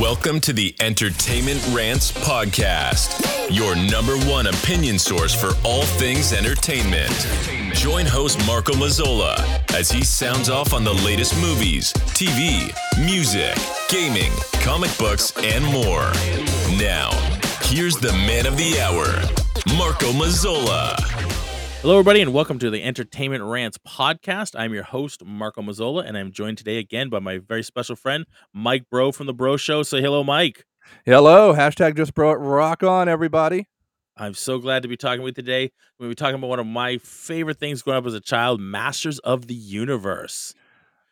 [0.00, 7.12] Welcome to the Entertainment Rants Podcast, your number one opinion source for all things entertainment.
[7.74, 9.38] Join host Marco Mazzola
[9.74, 12.72] as he sounds off on the latest movies, TV,
[13.04, 13.54] music,
[13.90, 14.32] gaming,
[14.62, 16.10] comic books, and more.
[16.78, 17.10] Now,
[17.64, 19.04] here's the man of the hour,
[19.76, 21.09] Marco Mazzola.
[21.82, 24.54] Hello, everybody, and welcome to the Entertainment Rants podcast.
[24.54, 28.26] I'm your host, Marco Mazzola, and I'm joined today again by my very special friend,
[28.52, 29.82] Mike Bro from The Bro Show.
[29.82, 30.66] Say hello, Mike.
[31.06, 33.66] Hello, hashtag just bro rock on everybody.
[34.14, 35.72] I'm so glad to be talking with you today.
[35.98, 39.18] We'll be talking about one of my favorite things growing up as a child, Masters
[39.20, 40.54] of the Universe.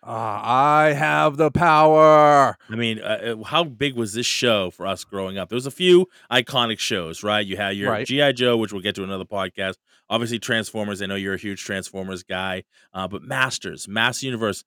[0.06, 2.56] Uh, I have the power.
[2.68, 5.48] I mean, uh, uh how big was this show for us growing up?
[5.48, 7.44] There was a few iconic shows, right?
[7.44, 8.06] You had your Right.
[8.06, 9.74] GI Joe, which we'll get to another podcast.
[10.10, 11.02] Obviously, Transformers.
[11.02, 14.64] I know you're a huge Transformers guy, uh, but Masters, Master Universe,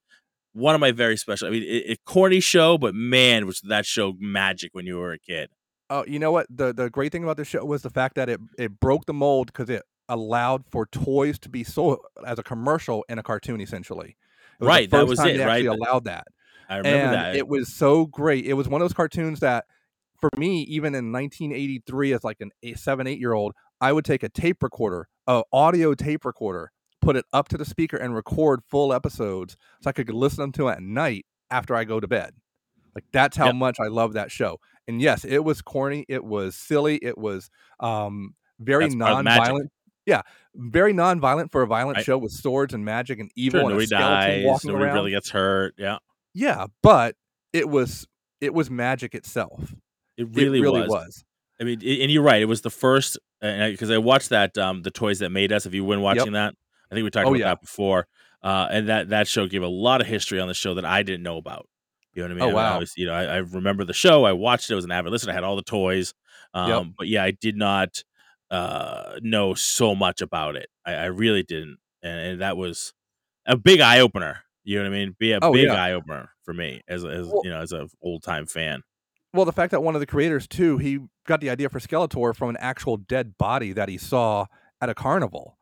[0.54, 1.48] one of my very special.
[1.48, 5.14] I mean, it, it corny show, but man, was that show magic when you were
[5.14, 5.50] a kid.
[5.90, 6.48] Oh, you know what?
[6.50, 9.14] The the great thing about the show was the fact that it it broke the
[9.14, 13.62] mold because it allowed for toys to be sold as a commercial in a cartoon,
[13.62, 14.18] essentially.
[14.60, 15.40] Right, that was it, right?
[15.40, 16.28] actually allowed that,
[16.70, 17.36] I remember and that.
[17.36, 18.46] it was so great.
[18.46, 19.66] It was one of those cartoons that,
[20.20, 24.06] for me, even in 1983, as like an eight, seven, eight year old, I would
[24.06, 28.14] take a tape recorder, a audio tape recorder, put it up to the speaker, and
[28.16, 32.08] record full episodes so I could listen to it at night after I go to
[32.08, 32.34] bed.
[32.96, 33.56] Like that's how Yep.
[33.56, 34.60] much I love that show.
[34.88, 37.50] And yes, it was corny, it was silly, it was
[37.80, 39.38] um very That's part of the magic.
[39.40, 39.72] non-violent.
[40.06, 40.22] Yeah,
[40.56, 42.06] very non-violent for a violent Right.
[42.06, 44.96] show with swords and magic and evil sure, and nobody skeleton dies, walking nobody around.
[44.96, 45.76] really gets hurt.
[45.78, 45.98] Yeah,
[46.34, 47.16] Yeah, but
[47.54, 48.08] it was
[48.42, 49.74] it was magic itself.
[50.18, 50.90] it It really, really was.
[50.90, 51.26] was.
[51.62, 52.42] I mean, and you're right.
[52.42, 55.66] It was the first because I, watched that um, the toys that made us.
[55.66, 56.56] If you've been watching that,
[56.92, 57.46] I think we talked Oh, about yeah.
[57.50, 58.08] that before.
[58.44, 61.04] Uh, and that that show gave a lot of history on the show that I
[61.04, 61.68] didn't know about.
[62.14, 62.56] You know what I mean?
[62.56, 62.80] Oh, I I wow.
[62.80, 64.24] was, you know, I, I remember the show.
[64.26, 64.74] I watched it.
[64.74, 65.32] I was an avid listener.
[65.32, 66.14] I had all the toys.
[66.54, 66.86] Um, Yep.
[66.98, 68.04] But yeah, I did not
[68.50, 70.68] uh, know so much about it.
[70.86, 72.94] I, I really didn't, and, and that was
[73.46, 74.40] a big eye opener.
[74.64, 75.16] You know what I mean?
[75.20, 75.74] Be a Oh, big yeah.
[75.76, 78.82] eye opener for me as as Well- you know as an old time fan.
[79.34, 82.36] Well, the fact that one of the creators too, he got the idea for Skeletor
[82.36, 84.46] from an actual dead body that he saw
[84.82, 85.58] at a carnival.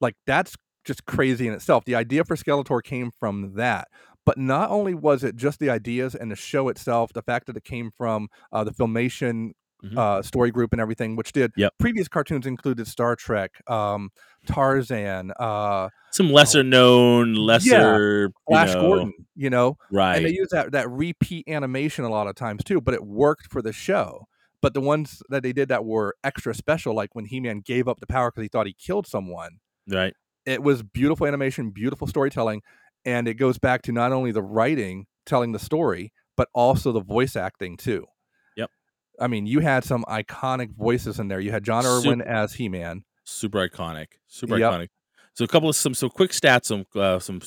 [0.00, 0.54] Like that's
[0.84, 1.84] just crazy in itself.
[1.84, 3.88] The idea for Skeletor came from that.
[4.24, 7.56] But not only was it just the ideas and the show itself, the fact that
[7.56, 9.52] it came from uh, the Filmation
[9.84, 9.96] Mhm.
[9.96, 11.72] uh, story group and everything, which did Yep.
[11.78, 14.10] previous cartoons included Star Trek, um,
[14.44, 20.16] Tarzan, uh, Some lesser known, lesser you Flash know, Gordon, you know, right?
[20.16, 23.46] and they use that that repeat animation a lot of times too but it worked
[23.52, 24.26] for the show
[24.60, 28.00] but the ones that they did that were extra special like when he-man gave up
[28.00, 29.58] the power because he thought he killed someone
[29.88, 30.14] right.
[30.46, 32.62] it was beautiful animation beautiful storytelling
[33.04, 37.00] and it goes back to not only the writing telling the story but also the
[37.02, 38.04] voice acting too
[38.56, 38.70] Yep.
[39.20, 43.04] i mean you had some iconic voices in there you had john erwin as he-man
[43.24, 44.72] super iconic super Yep.
[44.72, 44.88] iconic
[45.34, 47.40] so a couple of some some quick stats some uh, some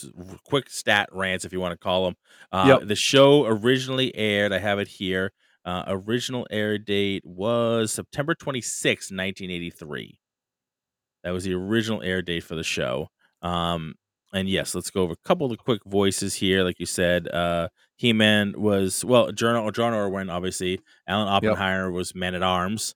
[0.46, 2.16] quick stat rants if you want to call them
[2.54, 2.88] uh, Yep.
[2.88, 5.32] the show originally aired i have it here
[5.66, 10.20] uh, original air date was september 26 1983
[11.24, 13.08] that was the original air date for the show
[13.42, 13.94] um
[14.34, 17.68] and yes let's go over a couple of quick voices here like you said uh
[17.98, 22.96] he-man was well john, john erwin obviously alan oppenheimer was man at arms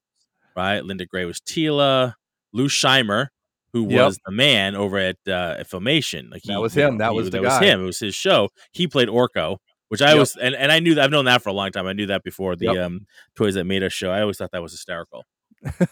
[0.56, 2.14] right linda gary was teela
[2.52, 3.26] Lou Scheimer,
[3.74, 4.06] who Yep.
[4.06, 6.30] was the man over at uh, at Filmation.
[6.30, 6.96] Like That was him.
[6.98, 7.60] That was the that guy.
[7.60, 7.80] was him.
[7.82, 8.48] It was his show.
[8.72, 9.58] He played Orko,
[9.88, 10.18] which I Yep.
[10.18, 11.86] was and, and I knew that I've known that for a long time.
[11.86, 12.76] I knew that before the Yep.
[12.78, 14.10] um Toys That Made Us show.
[14.10, 15.24] I always thought that was hysterical.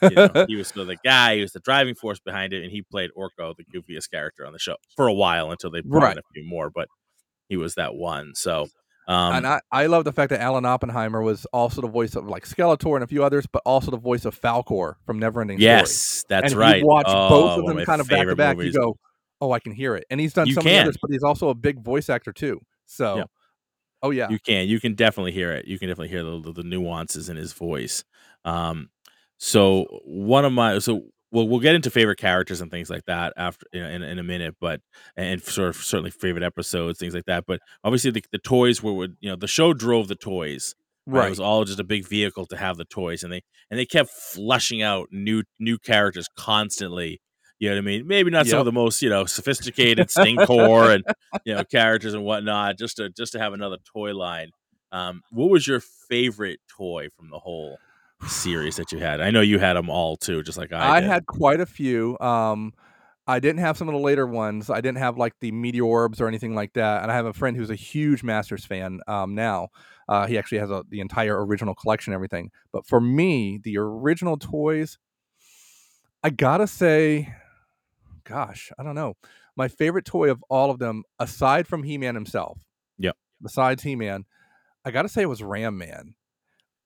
[0.02, 2.70] You know, he was still the guy, he was the driving force behind it, and
[2.70, 6.02] he played Orko, the goofiest character on the show for a while until they brought
[6.02, 6.12] Right.
[6.12, 6.88] in a few more, but
[7.48, 8.32] he was that one.
[8.34, 8.68] So
[9.06, 12.26] um and I, I love the fact that Alan Oppenheimer was also the voice of
[12.26, 15.60] like Skeletor and a few others, but also the voice of Falkor from Neverending Story.
[15.60, 16.82] yes, that's and right.
[16.84, 18.56] Watch Oh, both of them my kind of back to back.
[18.56, 18.74] movies.
[18.74, 18.96] You go,
[19.42, 20.04] oh, I can hear it.
[20.10, 20.72] And he's done You some can.
[20.72, 22.60] of the others, but he's also a big voice actor too.
[22.86, 23.30] So, Yep.
[24.04, 24.68] Oh yeah, You can.
[24.68, 25.66] You can definitely hear it.
[25.66, 28.04] You can definitely hear the, the, the nuances in his voice.
[28.44, 28.90] Um,
[29.38, 33.32] so one of my so we'll we'll get into favorite characters and things like that
[33.36, 34.80] after in, in, in a minute, but
[35.16, 37.44] and sort of certainly favorite episodes, things like that.
[37.46, 40.74] But obviously the, the toys were would you know the show drove the toys.
[41.06, 41.26] Right.
[41.26, 43.86] It was all just a big vehicle to have the toys, and they and they
[43.86, 47.20] kept flushing out new new characters constantly.
[47.64, 48.06] You know what I mean?
[48.06, 51.04] Maybe not some of the most you know sophisticated Stinkor and
[51.44, 54.50] you know characters and whatnot, just to just to have another toy line.
[54.92, 57.78] Um, what was your favorite toy from the whole
[58.28, 59.20] series that you had?
[59.20, 61.08] I know you had them all too, just like I, I did.
[61.08, 62.18] had quite a few.
[62.20, 62.74] Um,
[63.26, 64.68] I didn't have some of the later ones.
[64.68, 67.02] I didn't have like the meteor orbs or anything like that.
[67.02, 69.68] And I have a friend who's a huge Masters fan um, now.
[70.08, 72.50] Uh, he actually has a, the entire original collection, and everything.
[72.72, 74.98] But for me, the original toys,
[76.22, 77.34] I gotta say,
[78.24, 79.14] gosh, I don't know.
[79.56, 82.58] My favorite toy of all of them, aside from He Man himself,
[82.98, 83.16] Yep.
[83.42, 84.24] besides He Man,
[84.84, 86.14] I gotta say it was Ram Man,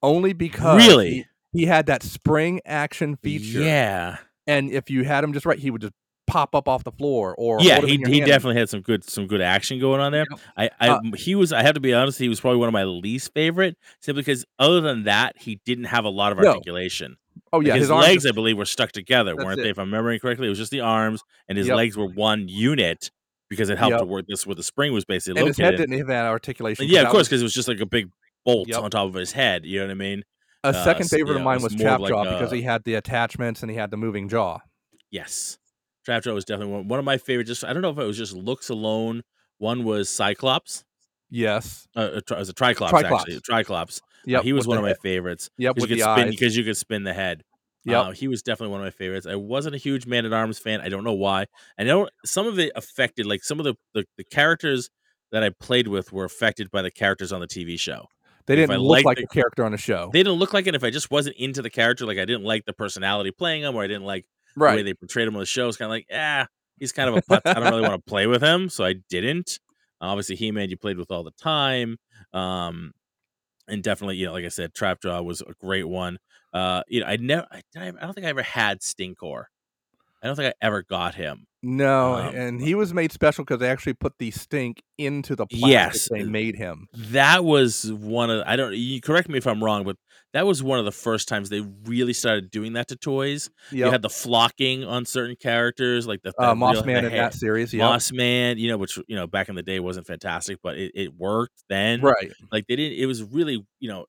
[0.02, 1.10] only because Really?
[1.52, 4.18] he, he had that spring action feature, Yeah.
[4.46, 5.94] and if you had him just right, he would just
[6.26, 9.40] pop up off the floor or Yeah, he he definitely had some good some good
[9.40, 10.26] action going on there.
[10.58, 12.74] I, I Uh, he was I have to be honest, he was probably one of
[12.74, 16.48] my least favorite simply because other than that, he didn't have a lot of No.
[16.48, 17.16] articulation.
[17.52, 19.64] Oh yeah, Like, his, his, legs, just- I believe, were stuck together, weren't it.
[19.64, 19.70] they?
[19.70, 21.76] If I'm remembering correctly, it was just the arms and his Yep.
[21.76, 23.10] legs were one unit
[23.50, 24.00] because it helped Yep.
[24.00, 26.86] to work this where the spring was basically and his head didn't have articulation.
[26.88, 28.10] yeah, of that course, because it was just like a big
[28.44, 28.82] bolt Yep.
[28.82, 29.64] on top of his head.
[29.64, 30.22] You know what I mean?
[30.64, 32.94] a uh, second favorite of mine was of like Trapjaw because a- he had the
[32.94, 34.58] attachments and he had the moving jaw.
[35.10, 35.56] Yes.
[36.06, 37.44] Trapjaw was definitely one, one of my favorite.
[37.46, 39.22] Just I don't know if it was just looks alone.
[39.58, 40.84] One was Cyclops.
[41.30, 41.86] Yes.
[41.96, 43.22] Uh, it was a Triclops, Triclops.
[43.22, 43.40] actually.
[43.40, 44.00] Triclops.
[44.26, 45.50] Uh, he was one of my head- favorites.
[45.58, 45.74] Yep.
[45.76, 46.30] Because With you spin eyes.
[46.30, 47.42] because you could spin the head.
[47.84, 49.26] Yeah, Uh, he was definitely one of my favorites.
[49.26, 50.80] I wasn't a huge Man at Arms fan.
[50.80, 51.46] I don't know why.
[51.78, 54.90] I know some of it affected, like some of the, the, the characters
[55.32, 58.06] that I played with were affected by the characters on the TV show.
[58.46, 60.10] they didn't look like the- the character on the show.
[60.12, 60.74] They didn't look like it.
[60.74, 63.74] If I just wasn't into the character, like I didn't like the personality playing him,
[63.76, 64.24] or I didn't like
[64.56, 66.46] the way they portrayed him on the show, it's kind of like, ah,
[66.78, 67.42] he's kind of a putz.
[67.44, 69.60] I don't really want to play with him, so I didn't.
[70.00, 71.96] Obviously, He Man you played with all the time.
[72.32, 72.92] Um,
[73.68, 76.18] and definitely, you know, like I said, Trapjaw was a great one.
[76.52, 79.44] Uh, you know, I never, I, I I don't think I ever had Stinkor.
[80.22, 81.46] I don't think I ever got him.
[81.62, 85.46] No, Um, and he was made special because they actually put the stink into the
[85.46, 86.08] plastic Yes.
[86.10, 86.86] they made him.
[86.92, 88.74] That was one of I don't.
[88.74, 89.96] You correct me if I'm wrong, but
[90.34, 93.48] that was one of the first times they really started doing that to toys.
[93.70, 97.72] You had the flocking on certain characters, like the, uh, Moss Man in that series.
[97.72, 97.82] Yep.
[97.82, 100.92] Moss Man, you know, which you know back in the day wasn't fantastic, but it,
[100.94, 102.00] it worked then.
[102.00, 102.30] Right.
[102.52, 102.98] Like they didn't.
[102.98, 104.04] It was really you know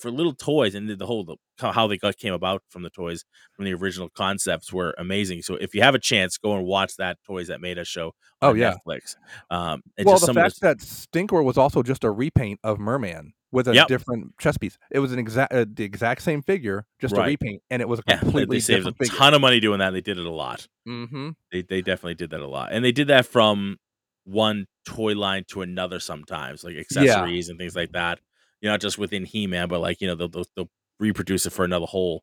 [0.00, 3.22] for little toys and the whole the, how they got came about from the toys
[3.52, 5.42] from the original concepts were amazing.
[5.42, 8.12] So if you have a chance, go and watch that Toys That Made Us show.
[8.40, 8.74] Oh, yeah.
[8.86, 9.16] Netflix.
[9.50, 13.66] Um, Well, just the fact that Stinkor was also just a repaint of Merman with
[13.68, 13.88] a Yep.
[13.88, 14.78] different chest piece.
[14.90, 17.98] It was an exact uh, the exact same figure, just a repaint, and it was
[18.00, 19.16] a yeah, they- completely they saved a figure.
[19.16, 19.90] ton of money doing that.
[19.90, 20.66] They did it a lot.
[20.88, 21.30] mm-hmm.
[21.52, 23.78] They they definitely did that a lot, and they did that from
[24.24, 28.20] one toy line to another sometimes, like accessories and things like that.
[28.60, 31.46] You know, not just within He Man, but like you know they'll, they'll they'll reproduce
[31.46, 32.22] it for another whole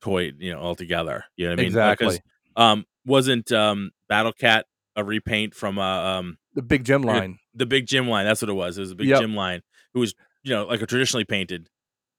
[0.00, 1.24] toy, you know, altogether.
[1.36, 1.76] You know what I mean?
[1.76, 2.20] Uh, Exactly.
[2.56, 4.66] um, wasn't um Battle Cat
[4.96, 7.38] a repaint from uh, um The big Jim line.
[7.54, 8.24] the big Jim line?
[8.26, 8.78] That's what it was.
[8.78, 9.20] It was a big Yep.
[9.20, 9.62] Jim line
[9.94, 10.14] who was
[10.48, 11.68] you know like a traditionally painted,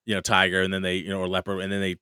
[0.05, 1.95] you know, tiger, and then they you know or leopard, and then they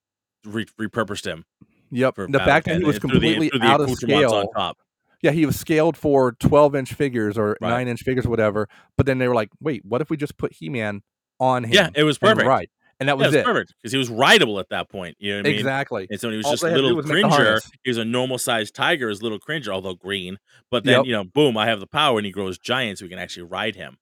[0.46, 1.46] re- repurposed him
[1.92, 2.16] Yep.
[2.16, 4.48] The Battle fact that he was completely the out of scale.
[4.56, 4.78] top.
[5.22, 7.70] Yeah, he was scaled for 12 inch figures or Right.
[7.70, 8.68] 9 inch figures or whatever.
[8.98, 11.02] But then they were like, wait, what if we just put He Man
[11.40, 11.72] on him?
[11.74, 12.48] Yeah, it was and perfect.
[12.48, 12.70] Right.
[13.00, 13.38] And that was it it.
[13.38, 15.16] was perfect because he was rideable at that point.
[15.20, 15.60] You know what I mean?
[15.60, 16.08] Exactly.
[16.10, 17.60] And so he was All just they had to do little was make the cringer,
[17.84, 20.38] he was a normal sized tiger, his little cringer, although green.
[20.70, 21.06] But then, Yep.
[21.06, 23.44] you know, boom, I have the power and he grows giant so we can actually
[23.44, 23.98] ride him.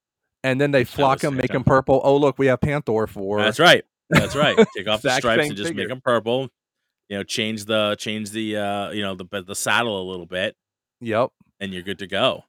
[0.45, 1.65] And then they flock him, make him fantastic.
[1.65, 2.01] purple.
[2.03, 3.39] Oh, look, we have Panther for.
[3.39, 3.83] That's right.
[4.09, 4.55] That's right.
[4.77, 5.87] Take off the stripes and just make figure.
[5.89, 6.49] them purple.
[7.09, 10.55] You know, change the change the uh, you know, the the saddle a little bit
[11.01, 11.29] Yep.
[11.59, 12.43] and you're good to go.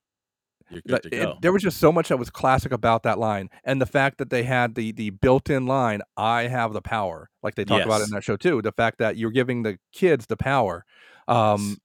[0.71, 1.39] You're good to it- go.
[1.43, 4.31] there was just so much that was classic about that line, and the fact that
[4.31, 8.05] they had the the built-in line, "I have the power," like they talk about it
[8.05, 8.61] in that show too.
[8.63, 10.85] The fact that you're giving the kids the power,
[11.29, 11.77] um,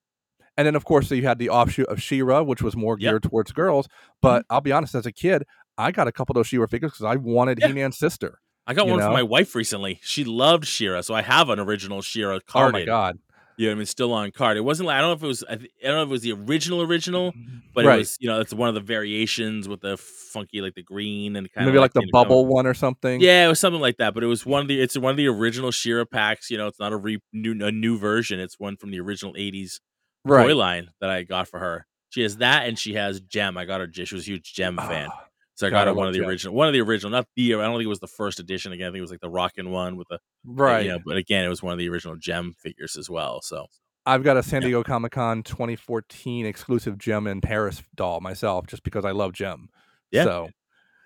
[0.57, 3.09] and then of course you had the offshoot of She-Ra, which was more Yep.
[3.11, 3.87] geared towards girls.
[4.21, 5.43] But I'll be honest, as a kid,
[5.77, 7.67] I got a couple of those She-Ra figures because I wanted Yeah.
[7.67, 8.39] He-Man's sister.
[8.67, 9.99] I got one for my wife recently.
[10.03, 12.75] She loved She-Ra, so I have an original She-Ra card.
[12.75, 13.17] Oh my god!
[13.57, 14.57] You know, I mean, still on card.
[14.57, 15.43] It wasn't like I don't know if it was.
[15.47, 17.33] I, don't know if it was the original original,
[17.73, 17.95] but Right.
[17.95, 18.17] it was.
[18.19, 21.65] You know, it's one of the variations with the funky, like the green and kind
[21.65, 23.19] Maybe of like the you know, bubble one or something.
[23.21, 24.13] Yeah, it was something like that.
[24.13, 24.81] But it was one of the.
[24.81, 26.49] It's one of the original She-Ra packs.
[26.49, 28.39] You know, it's not a re, new a new version.
[28.39, 29.79] It's one from the original '80s
[30.23, 30.45] right.
[30.45, 31.87] toy line that I got for her.
[32.09, 33.57] She has that, and she has Jem.
[33.57, 33.87] I got her.
[33.91, 35.09] She was a huge Jem fan.
[35.11, 37.27] Ah, So I got I her one of the original, one of the original, not
[37.35, 37.55] the.
[37.55, 38.71] I don't think it was the first edition.
[38.71, 40.85] Again, I think it was like the rockin' one with the right.
[40.85, 43.41] You know, but again, it was one of the original Jem figures as well.
[43.41, 43.67] So
[44.05, 44.69] I've got a San Yeah.
[44.69, 49.69] Diego Comic Con 2014 exclusive Jem in Paris doll myself, just because I love Jem.
[50.09, 50.23] Yeah.
[50.23, 50.49] So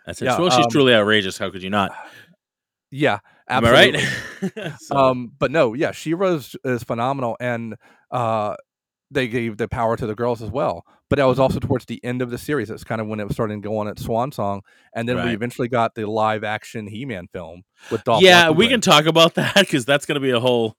[0.05, 0.25] that's it.
[0.25, 1.37] Yeah, well, she's um, truly outrageous.
[1.37, 1.91] How could you not?
[2.91, 4.07] yeah, Am I right?
[4.79, 7.75] So, Um, but no, yeah, She-Ra is, is phenomenal, and
[8.11, 8.55] uh,
[9.15, 10.85] they gave the power to the girls as well.
[11.09, 11.67] But that was also Mm-hmm.
[11.67, 12.69] towards the end of the series.
[12.69, 14.61] It's kind of when it was starting to go on at Swan Song,
[14.93, 18.21] and then we eventually got the live action He-Man film with Dolph.
[18.23, 20.75] yeah, we can talk about that because that's going to be a whole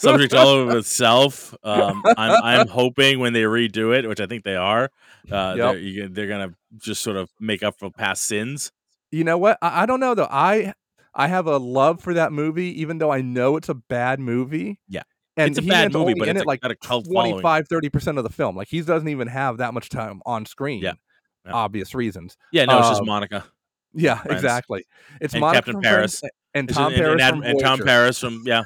[0.00, 1.54] subject all of itself.
[1.62, 4.90] Um, I'm, I'm hoping when they redo it, which I think they are,
[5.30, 5.74] uh, Yep.
[5.76, 8.72] they're, they're going to just sort of make up for past sins.
[9.12, 9.56] You know what?
[9.62, 10.28] I, I don't know though.
[10.30, 10.72] I
[11.14, 14.80] I have a love for that movie, even though I know it's a bad movie.
[14.88, 15.02] Yeah.
[15.38, 17.40] And It's a bad movie, but it's it like got a cult following.
[17.40, 18.56] 25, 30% of the film.
[18.56, 20.82] Like he doesn't even have that much time on screen.
[20.82, 20.92] Yeah.
[21.46, 21.52] Yeah.
[21.52, 22.36] Obvious reasons.
[22.52, 23.44] Yeah, no, it's just Um, Monica.
[23.94, 24.34] Yeah, Friends.
[24.42, 24.84] exactly.
[25.20, 26.20] It's And Monica Captain Paris.
[26.20, 28.62] Friends and It's Tom and- and Paris from and Tom Paris from yeah.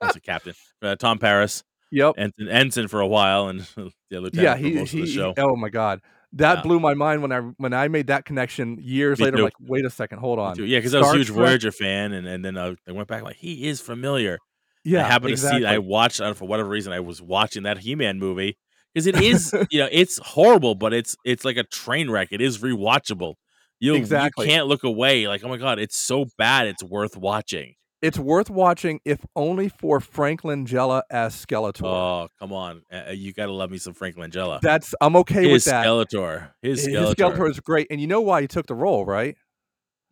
[0.00, 0.54] That's a captain.
[0.82, 2.14] Uh, Tom Paris, Yep.
[2.18, 5.10] And ensign for a while, and the lieutenant yeah, for he, most he, of the
[5.10, 5.34] he- show.
[5.38, 6.00] oh my god.
[6.34, 6.62] That Yeah.
[6.62, 9.38] blew my mind when I when I made that connection years Me later.
[9.38, 9.42] too.
[9.44, 10.54] Like, wait a second, hold on.
[10.64, 13.22] Yeah, because I was a huge Voyager fan, and, and then I, I went back
[13.24, 14.38] like he is familiar.
[14.84, 15.60] Yeah, I happened exactly.
[15.60, 15.74] to see.
[15.74, 16.92] I watched uh, for whatever reason.
[16.92, 18.56] I was watching that He-Man movie
[18.94, 22.28] because it is, you know, it's horrible, but it's it's like a train wreck.
[22.30, 23.34] It is rewatchable.
[23.78, 24.46] You Exactly.
[24.46, 25.26] you can't look away.
[25.26, 26.66] Like, oh my god, it's so bad.
[26.66, 27.74] It's worth watching.
[28.02, 31.84] it's worth watching if only for Franklin Langella as Skeletor.
[31.84, 34.60] Oh, come on, uh, you gotta love me some Franklin Langella.
[34.60, 35.86] That's I'm okay His with that.
[35.86, 36.50] Skeletor.
[36.62, 37.14] His His Skeletor.
[37.14, 39.36] Skeletor is great, and you know why he took the role, right?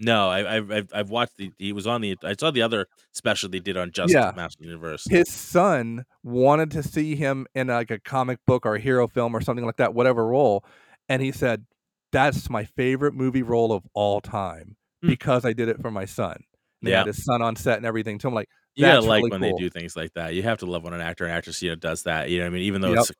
[0.00, 1.50] No, I, I've I've I've watched the.
[1.59, 2.17] He was on the.
[2.23, 4.33] I saw the other special they did on Justice Yeah.
[4.37, 5.05] Master Universe.
[5.11, 9.35] His son wanted to see him in like a comic book or a hero film
[9.35, 10.64] or something like that, whatever role,
[11.09, 11.64] and he said,
[12.12, 15.09] "That's my favorite movie role of all time Hmm.
[15.09, 16.45] because I did it for my son."
[16.83, 16.99] They Yeah.
[16.99, 18.21] had his son on set and everything.
[18.21, 19.59] So I'm like, You gotta That's like really when cool.
[19.59, 20.35] they do things like that.
[20.35, 22.31] You have to love when an actor and actress, you know, does that.
[22.31, 22.62] You know what I mean?
[22.62, 22.99] Even though Yep.
[23.00, 23.11] it's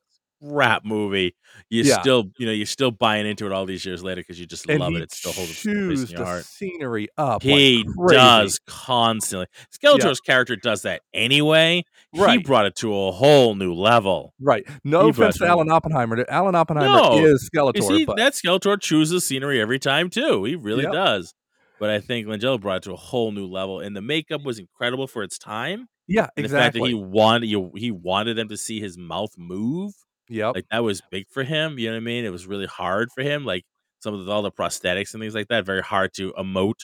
[0.43, 1.35] crap movie,
[1.71, 2.01] you Yeah.
[2.01, 4.69] still, you know, you're still buying into it all these years later because you just
[4.69, 5.03] and love it.
[5.03, 5.55] It still holds a
[5.87, 6.47] place in your the heart.
[6.47, 7.43] scenery up.
[7.43, 9.47] He like does constantly.
[9.73, 11.85] Skeletor's character does that anyway.
[12.13, 14.35] He brought it to a whole new level.
[14.41, 14.65] Right.
[14.85, 16.25] No He offense to Alan Oppenheimer.
[16.29, 20.45] Alan Oppenheimer No, is Skeletor, see, but that Skeletor chooses scenery every time too.
[20.45, 20.93] He really Yep.
[20.93, 21.35] does.
[21.81, 24.59] But I think Langella brought it to a whole new level, and the makeup was
[24.59, 25.87] incredible for its time.
[26.09, 29.31] yeah, And the fact that he wanted you, he wanted them to see his mouth
[29.37, 29.93] move.
[30.29, 30.55] Yep.
[30.55, 31.79] Like that was big for him.
[31.79, 32.25] You know what I mean?
[32.25, 33.45] It was really hard for him.
[33.45, 33.65] Like
[34.01, 35.65] some of the, all the prosthetics and things like that.
[35.67, 36.81] Very hard to emote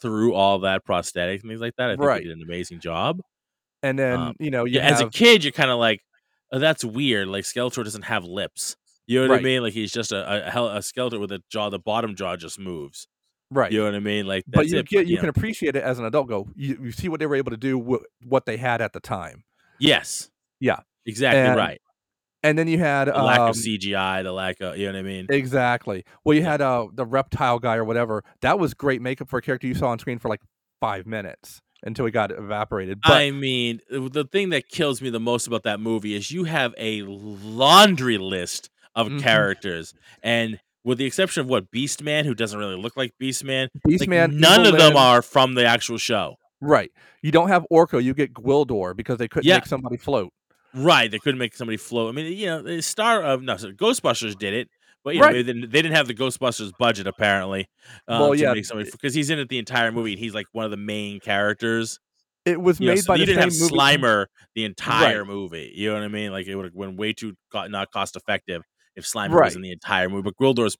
[0.00, 1.90] through all that prosthetics and things like that.
[1.90, 2.22] I think Right.
[2.22, 3.20] he did an amazing job.
[3.82, 6.00] and then um, you know you Yeah, as a kid, you're kind of like,
[6.52, 7.28] oh, that's weird.
[7.28, 8.76] Like Skeletor doesn't have lips.
[9.06, 9.62] You know what I mean?
[9.62, 11.68] Like he's just a, a hell- a skeleton with a jaw.
[11.68, 13.06] The bottom jaw just moves.
[13.50, 13.70] right.
[13.70, 14.26] You know what I mean?
[14.26, 14.86] Like but you it.
[14.88, 15.20] get you know.
[15.20, 16.26] can appreciate it as an adult.
[16.28, 18.94] Go you, you see what they were able to do with what they had at
[18.94, 19.44] the time,
[19.78, 20.30] yes.
[20.60, 20.80] Yeah.
[21.04, 21.80] Exactly And right.
[22.44, 24.98] And then you had The lack um, of CGI, the lack of you know what
[25.00, 25.26] I mean?
[25.30, 26.04] exactly.
[26.24, 28.22] Well, you had uh the reptile guy or whatever.
[28.42, 30.40] That was great makeup for a character you saw on screen for like
[30.80, 33.00] five minutes until he got evaporated.
[33.02, 36.44] But I mean, the thing that kills me the most about that movie is you
[36.44, 39.20] have a laundry list of Mhm.
[39.20, 43.68] characters, and with the exception of what Beast Man, who doesn't really look like Beastman,
[43.84, 46.36] like, Beastman, none of them are from the actual show.
[46.60, 46.90] right.
[47.22, 48.02] You don't have Orko.
[48.02, 49.56] You get Gwildor because they couldn't Yeah.
[49.56, 50.30] make somebody float.
[50.74, 51.10] Right?
[51.10, 52.08] They couldn't make somebody float.
[52.08, 54.68] I mean, you know, the Star of no, so Ghostbusters did it.
[55.04, 55.32] But you know, Right.
[55.34, 57.68] they, didn't, they didn't have the Ghostbusters budget apparently.
[58.08, 60.70] Um, Well, yeah, because he's in it the entire movie and he's like one of
[60.70, 62.00] the main characters.
[62.46, 63.74] It was You know, made so by you the didn't same have movie.
[63.74, 65.72] Slimer the entire movie.
[65.74, 66.32] You know what I mean?
[66.32, 68.62] Like it would have been way too co- not cost effective
[68.96, 70.22] if Slimer was in the entire movie.
[70.22, 70.76] But Gwildor's,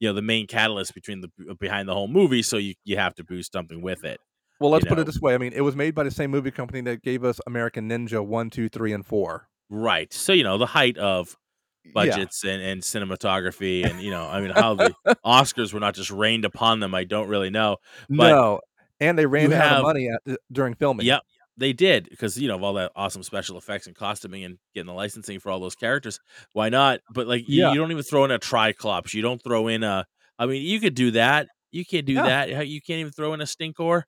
[0.00, 3.14] you know, the main catalyst between the behind the whole movie, so you you have
[3.16, 4.20] to boost something with it.
[4.64, 5.02] Well, let's you put know.
[5.02, 5.34] it this way.
[5.34, 8.24] I mean, it was made by the same movie company that gave us American Ninja
[8.24, 9.46] one, two, three, and four.
[9.70, 10.12] Right.
[10.12, 11.36] So you know the height of
[11.84, 11.92] Yeah.
[11.94, 14.94] budgets and, and cinematography and you know I mean how the
[15.24, 16.94] Oscars were not just rained upon them.
[16.94, 17.76] I don't really know.
[18.08, 18.60] But no,
[19.00, 21.06] and they ran you out have- of money at, during filming.
[21.06, 21.22] Yep,
[21.56, 24.86] they did because you know of all that awesome special effects and costuming and getting
[24.86, 26.20] the licensing for all those characters.
[26.52, 27.00] Why not?
[27.12, 27.72] But like you, Yeah.
[27.72, 29.14] you don't even throw in a Triclops.
[29.14, 30.06] You don't throw in a.
[30.38, 31.48] I mean, you could do that.
[31.72, 32.46] You can't do Yeah.
[32.46, 32.68] that.
[32.68, 34.02] You can't even throw in a stinkor.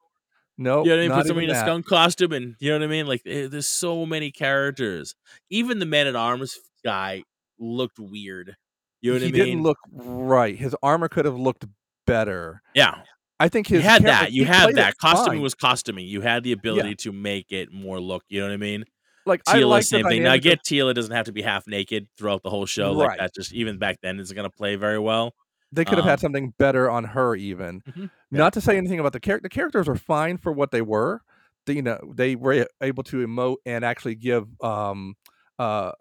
[0.59, 1.17] No, You know what I mean?
[1.19, 1.67] Put somebody in a that.
[1.67, 3.07] skunk costume, and you know what I mean.
[3.07, 5.15] Like eh, there's so many characters.
[5.51, 7.23] Even the Man at Arms guy
[7.59, 8.57] looked weird.
[9.03, 9.41] You know what he I mean?
[9.41, 10.57] He didn't look right.
[10.57, 11.67] His armor could have looked
[12.07, 12.63] better.
[12.75, 13.03] yeah,
[13.39, 14.33] I think you had that.
[14.33, 14.97] You had that.
[14.99, 15.43] Costuming fine.
[15.43, 16.07] was costuming.
[16.07, 18.23] You had the ability to make it more look.
[18.29, 18.85] You know what I mean?
[19.27, 20.23] like I like same thing.
[20.23, 22.65] Now, I dynamic of- get Teela doesn't have to be half naked throughout the whole
[22.65, 22.93] show.
[22.93, 23.19] Like Right.
[23.19, 25.35] that, just even back then, isn't going to play very well.
[25.73, 27.81] They could have um, had something better on her, even.
[27.83, 28.03] Mhm.
[28.03, 28.09] Yeah.
[28.31, 29.43] Not to say anything about the character.
[29.49, 31.23] The characters are fine for what they were.
[31.67, 35.15] They, you know, they were able to emote and actually give um
[35.59, 35.93] uh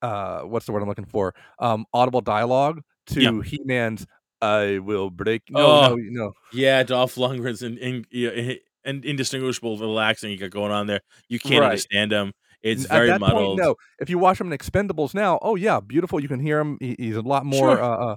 [0.00, 1.34] uh what's the word I'm looking for?
[1.58, 3.42] Um audible dialogue to Yeah.
[3.42, 4.06] He-Man's
[4.40, 5.88] "I will break." No, Oh.
[5.94, 6.32] no, no.
[6.52, 8.54] Yeah, Dolph Lundgren's in, in, yeah,
[8.84, 11.00] and indistinguishable with the accent you got going on there.
[11.28, 11.66] You can't Right.
[11.70, 12.32] understand him.
[12.62, 13.58] It's At very that muddled.
[13.58, 13.74] point, no.
[14.00, 16.20] If you watch him in Expendables now, oh yeah, beautiful.
[16.20, 16.76] You can hear him.
[16.80, 17.76] He, he's a lot more.
[17.76, 17.82] Sure.
[17.82, 18.16] Uh, uh,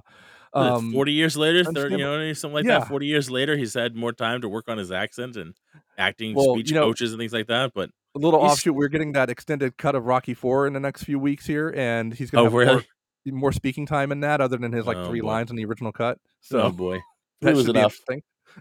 [0.52, 2.78] um, Forty years later, thirty, you know, something like Yeah.
[2.80, 2.88] that.
[2.88, 5.54] Forty years later, he's had more time to work on his accent and
[5.98, 7.72] acting, Well, speech you know- coaches, and things like that.
[7.74, 8.74] But a little offshoot.
[8.74, 12.14] We're getting that extended cut of Rocky Four in the next few weeks here, and
[12.14, 12.86] he's gonna oh, have more, really?
[13.26, 15.26] more speaking time in that, other than his like Oh, three boy.
[15.26, 16.18] lines in the original cut.
[16.40, 17.00] So oh boy,
[17.42, 17.96] that was enough.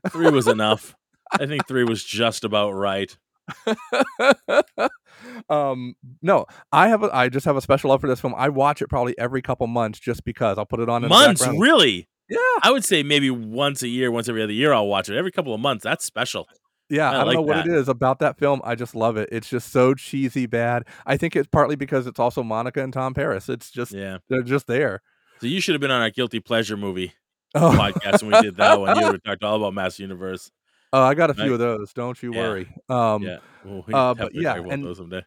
[0.09, 0.95] three was enough.
[1.31, 3.15] I think three was just about right.
[5.49, 8.33] um, no, I have a, I just have a special love for this film.
[8.37, 12.07] I watch it probably every couple months just because I'll put it on Months, really?
[12.29, 15.15] Yeah, I would say maybe once a year, once every other year, I'll watch it.
[15.17, 16.47] Every couple of months, that's special.
[16.89, 17.09] yeah.
[17.11, 17.67] I I, don't like know what that.
[17.67, 18.61] it is about that film.
[18.63, 19.29] I just love it.
[19.31, 20.83] It's just so cheesy bad.
[21.05, 23.47] I think it's partly because it's also Monica and Tom Paris.
[23.47, 24.17] It's just Yeah.
[24.29, 25.01] they're just there.
[25.39, 27.13] So you should have been on our guilty pleasure movie
[27.53, 28.97] Oh, podcast when we did that one.
[28.97, 30.49] You would have talked all about Mass Universe.
[30.95, 31.43] Oh, I got a Right.
[31.43, 31.91] few of those.
[31.93, 32.39] Don't you Yeah.
[32.39, 32.67] worry.
[32.89, 33.37] Um, Yeah.
[33.63, 35.23] Well, we uh, but yeah, and-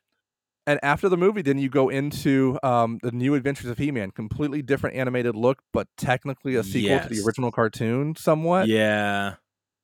[0.66, 4.10] and after the movie, then you go into um, the New Adventures of He-Man.
[4.10, 8.14] Completely different animated look, but technically a sequel to the original cartoon.
[8.16, 8.68] Somewhat.
[8.68, 9.34] Yeah.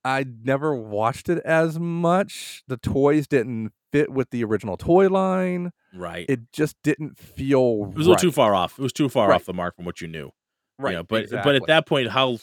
[0.07, 2.63] I never watched it as much.
[2.69, 5.73] The toys didn't fit with the original toy line.
[5.95, 6.27] Right.
[6.29, 8.79] It just didn't feel It was a little too far off.
[8.79, 9.37] It was too far Right.
[9.37, 10.31] off the mark from what you knew.
[10.79, 10.91] right.
[10.91, 12.39] You know, but but at that point, how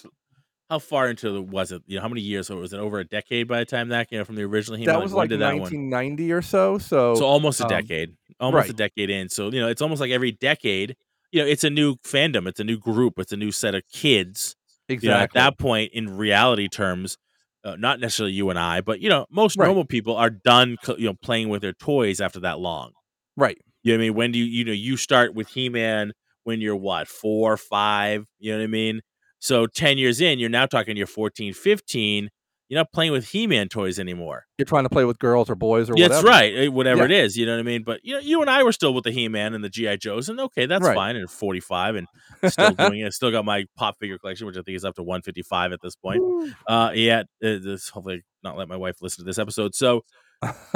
[0.71, 1.83] how far into the was it?
[1.85, 2.47] You know, how many years?
[2.47, 4.77] So was it over a decade by the time that you know from the original?
[4.77, 4.95] He-Man?
[4.95, 5.59] that was like that one?
[5.59, 6.77] 1990 or so.
[6.77, 9.27] So, So almost a um, decade, almost a decade in.
[9.27, 10.95] So you know, it's almost like every decade.
[11.33, 12.47] You know, it's a new fandom.
[12.47, 13.15] It's a new group.
[13.19, 14.55] It's a new set of kids.
[14.87, 15.09] exactly.
[15.09, 17.17] You know, at that point, in reality terms,
[17.65, 19.65] uh, not necessarily you and I, but you know, most Right.
[19.65, 20.77] normal people are done.
[20.97, 22.91] You know, playing with their toys after that long.
[23.35, 23.57] right.
[23.83, 24.13] You know what I mean?
[24.15, 26.13] When do you, you know, you start with He Man
[26.43, 28.25] when you're what, four, five?
[28.39, 29.01] You know what I mean?
[29.41, 32.29] So 10 years in, you're now talking you're 14, 15.
[32.69, 34.45] You're not playing with He Man toys anymore.
[34.57, 36.13] You're trying to play with girls or boys or Yeah, whatever.
[36.13, 36.55] that's right.
[36.55, 37.05] eh, Whatever Yeah.
[37.05, 37.83] it is, you know what I mean?
[37.83, 39.97] But you know, you and I were still with the He Man and the G.I.
[39.97, 40.95] Joes, and okay, that's Right.
[40.95, 41.15] fine.
[41.17, 42.07] And 45 and
[42.45, 43.11] still doing it.
[43.13, 45.95] Still got my pop figure collection, which I think is up to 155 at this
[45.97, 46.21] point.
[46.67, 49.75] Uh yeah, uh, this hopefully not let my wife listen to this episode.
[49.75, 50.03] So,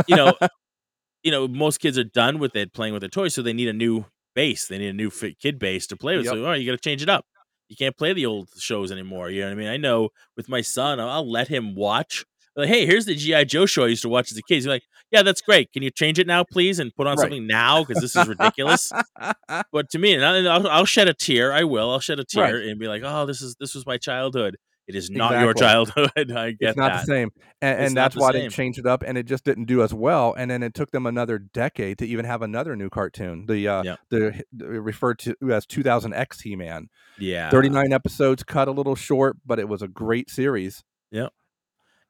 [0.08, 0.36] you know,
[1.24, 3.70] you know, most kids are done with it playing with their toys, so they need
[3.70, 4.68] a new base.
[4.68, 6.26] They need a new fit kid base to play with.
[6.26, 6.34] Yep.
[6.34, 7.26] So, oh, you got to change it up.
[7.70, 9.30] You can't play the old shows anymore.
[9.30, 9.68] You know what I mean?
[9.68, 12.26] I know with my son, I'll- I'll let him watch.
[12.56, 14.56] Like, hey, here's the GI Joe show I used to watch as a kid.
[14.56, 15.74] He's like, yeah, that's great.
[15.74, 17.24] Can you change it now, please, and put on Right.
[17.24, 18.92] something now because this is ridiculous.
[19.74, 21.51] but to me, and I- and I'll, I'll shed a tear.
[21.51, 21.92] I will.
[21.92, 22.68] I'll shed a tear Right.
[22.68, 24.58] and be like, oh, this is this was my childhood.
[24.88, 26.12] It is not your childhood.
[26.18, 27.02] I get it's not that.
[27.02, 27.30] the same,
[27.62, 28.42] and, and that's the why same.
[28.44, 30.36] they changed it up, and it just didn't do as well.
[30.38, 33.46] And then it took them another decade to even have another new cartoon.
[33.48, 33.96] The uh, Yeah.
[34.12, 36.90] the, the referred to as 2000X He Man.
[37.18, 37.50] Yeah.
[37.50, 40.84] 39 episodes, cut a little short, but it was a great series.
[41.12, 41.30] Yeah,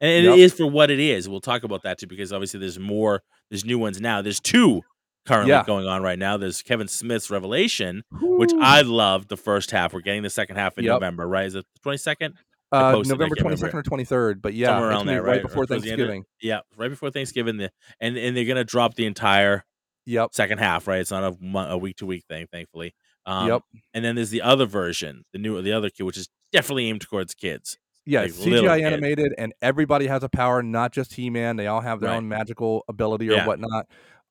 [0.00, 0.34] and Yep.
[0.34, 1.28] it is for what it is.
[1.28, 3.22] We'll talk about that too, because obviously there's more.
[3.50, 4.20] There's new ones now.
[4.20, 4.82] There's two
[5.24, 5.64] currently Yeah.
[5.66, 6.36] going on right now.
[6.36, 9.92] There's Kevin Smith's Revelation, which I loved the first half.
[9.94, 10.92] We're getting the second half in Yep.
[10.94, 11.46] November, right?
[11.46, 12.34] Is it the 22nd?
[12.72, 15.42] Uh, posted it, I November 22nd or 23rd, but yeah, Somewhere around right right?
[15.42, 16.24] Before the of- Thanksgiving.
[16.42, 17.58] Yeah, right before Thanksgiving.
[17.58, 19.64] The, and and they're gonna drop the entire
[20.08, 21.00] Yep, second half, right?
[21.00, 21.36] It's not a
[21.72, 22.94] a week to week thing, thankfully.
[23.24, 26.28] Um, yep, And then there's the other version, the new, the other kid, which is
[26.52, 27.76] definitely aimed towards kids.
[28.04, 28.20] yeah.
[28.22, 31.56] like CGI animated, and everybody has a power, not just He Man.
[31.56, 32.16] They all have their Right.
[32.18, 33.46] own magical ability or Yeah.
[33.46, 33.86] whatnot.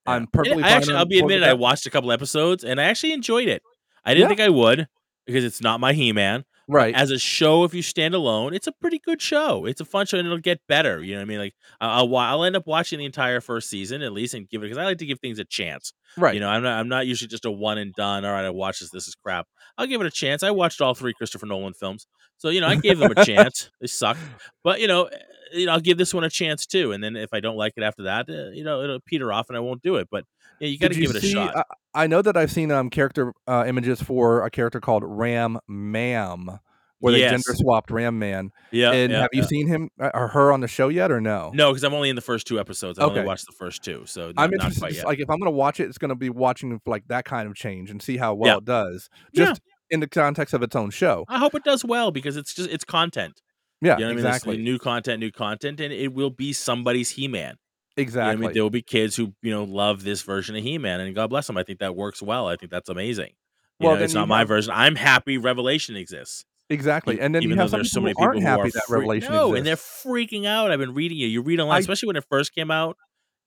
[0.08, 0.13] Yeah.
[0.13, 0.63] I'm perfectly.
[0.63, 3.62] I actually, I'll be admitted, I watched a couple episodes and I actually enjoyed it.
[4.06, 4.28] I didn't Yeah.
[4.30, 4.88] think I would
[5.26, 6.45] because it's not my He Man.
[6.67, 6.93] Right.
[6.95, 9.65] As a show, if you stand alone, it's a pretty good show.
[9.65, 11.04] It's a fun show and it'll get better.
[11.04, 11.39] You know what I mean?
[11.39, 14.65] Like I'll, I'll end up watching the entire first season at least and give it
[14.65, 15.93] because I like to give things a chance.
[16.17, 16.34] right.
[16.34, 18.25] You know, I'm not I'm not usually just a one and done.
[18.25, 18.89] All right, I watched this.
[18.91, 19.47] This is crap.
[19.78, 20.43] I'll give it a chance.
[20.43, 23.69] I watched all three Christopher Nolan films, so you know I gave them a chance.
[23.82, 24.17] They suck,
[24.63, 25.10] but you know,
[25.54, 26.92] you know I'll give this one a chance too.
[26.92, 29.50] And then if I don't like it after that, uh, you know it'll peter off
[29.50, 30.08] and I won't do it.
[30.10, 30.26] But
[30.60, 31.56] yeah, you got to give it a see- shot.
[31.56, 35.60] I, I know that I've seen um character uh, images for a character called Ram
[35.68, 36.60] Ma'am,
[37.00, 38.52] where they gender swapped Ram Man.
[38.72, 39.48] yeah, and yeah, have you yeah.
[39.48, 41.52] seen him uh, or her on the show yet, or no?
[41.54, 43.00] No, because I'm only in the first two episodes.
[43.00, 44.80] I only watched the first two, so not, I'm not interested.
[44.80, 45.06] quite yet.
[45.06, 47.56] like if I'm gonna watch it, it's gonna be watching for, like that kind of
[47.56, 48.58] change and see how well Yeah.
[48.58, 51.26] it does, just in the context of its own show.
[51.30, 53.42] I hope it does well because it's just it's content.
[53.86, 54.26] Yeah, You know what I mean?
[54.26, 57.56] Exactly, new content, new content, and it will be somebody's He-Man.
[57.98, 58.34] You know exactly.
[58.34, 58.54] I mean?
[58.54, 61.48] There will be kids who you know love this version of He-Man, and God bless
[61.48, 61.58] them.
[61.58, 62.48] I think that works well.
[62.48, 63.32] I think that's amazing.
[63.80, 64.71] You Well, know, it's not my have- version.
[64.76, 66.45] I'm happy Revelation exists.
[66.69, 68.69] Exactly, and then even you have there's so people many who aren't people who happy
[68.69, 69.58] are that Revelation no, exists.
[69.60, 69.76] and they're
[70.13, 70.71] freaking out.
[70.71, 71.26] I've been reading it.
[71.26, 72.98] You read online, I- especially when it first came out.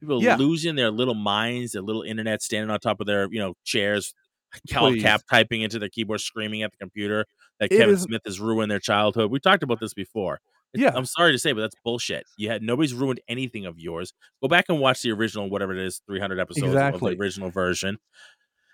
[0.00, 0.36] People Yeah.
[0.36, 4.14] losing their little minds, their little internet, standing on top of their you know chairs,
[4.68, 7.24] cal cap typing into their keyboard, screaming at the computer
[7.60, 9.30] that Kevin is- Smith has ruined their childhood.
[9.30, 10.40] We talked about this before.
[10.74, 10.96] It's- Yeah.
[10.98, 12.24] I'm sorry to say, but that's bullshit.
[12.36, 14.12] You had nobody's ruined anything of yours.
[14.42, 17.96] Go back and watch the original, whatever it is, 300 episodes of the original version,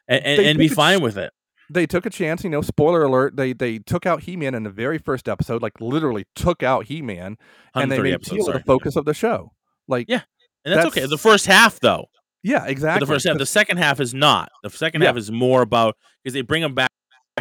[0.09, 1.33] and, and, and be fine ch- with it.
[1.71, 2.43] they took a chance.
[2.45, 3.37] You know, spoiler alert.
[3.37, 6.87] They they took out He Man in the very first episode, like literally took out
[6.87, 7.37] He Man,
[7.75, 8.47] and they made episodes.
[8.47, 9.53] The focus of the show.
[9.89, 10.23] Like, Yeah,
[10.65, 11.07] and that's, okay.
[11.07, 12.07] The first half, though,
[12.43, 13.07] yeah, for exactly.
[13.07, 13.39] the first half.
[13.39, 14.49] The second half is not.
[14.63, 15.09] The second Yeah.
[15.09, 16.91] half is more about because they bring them back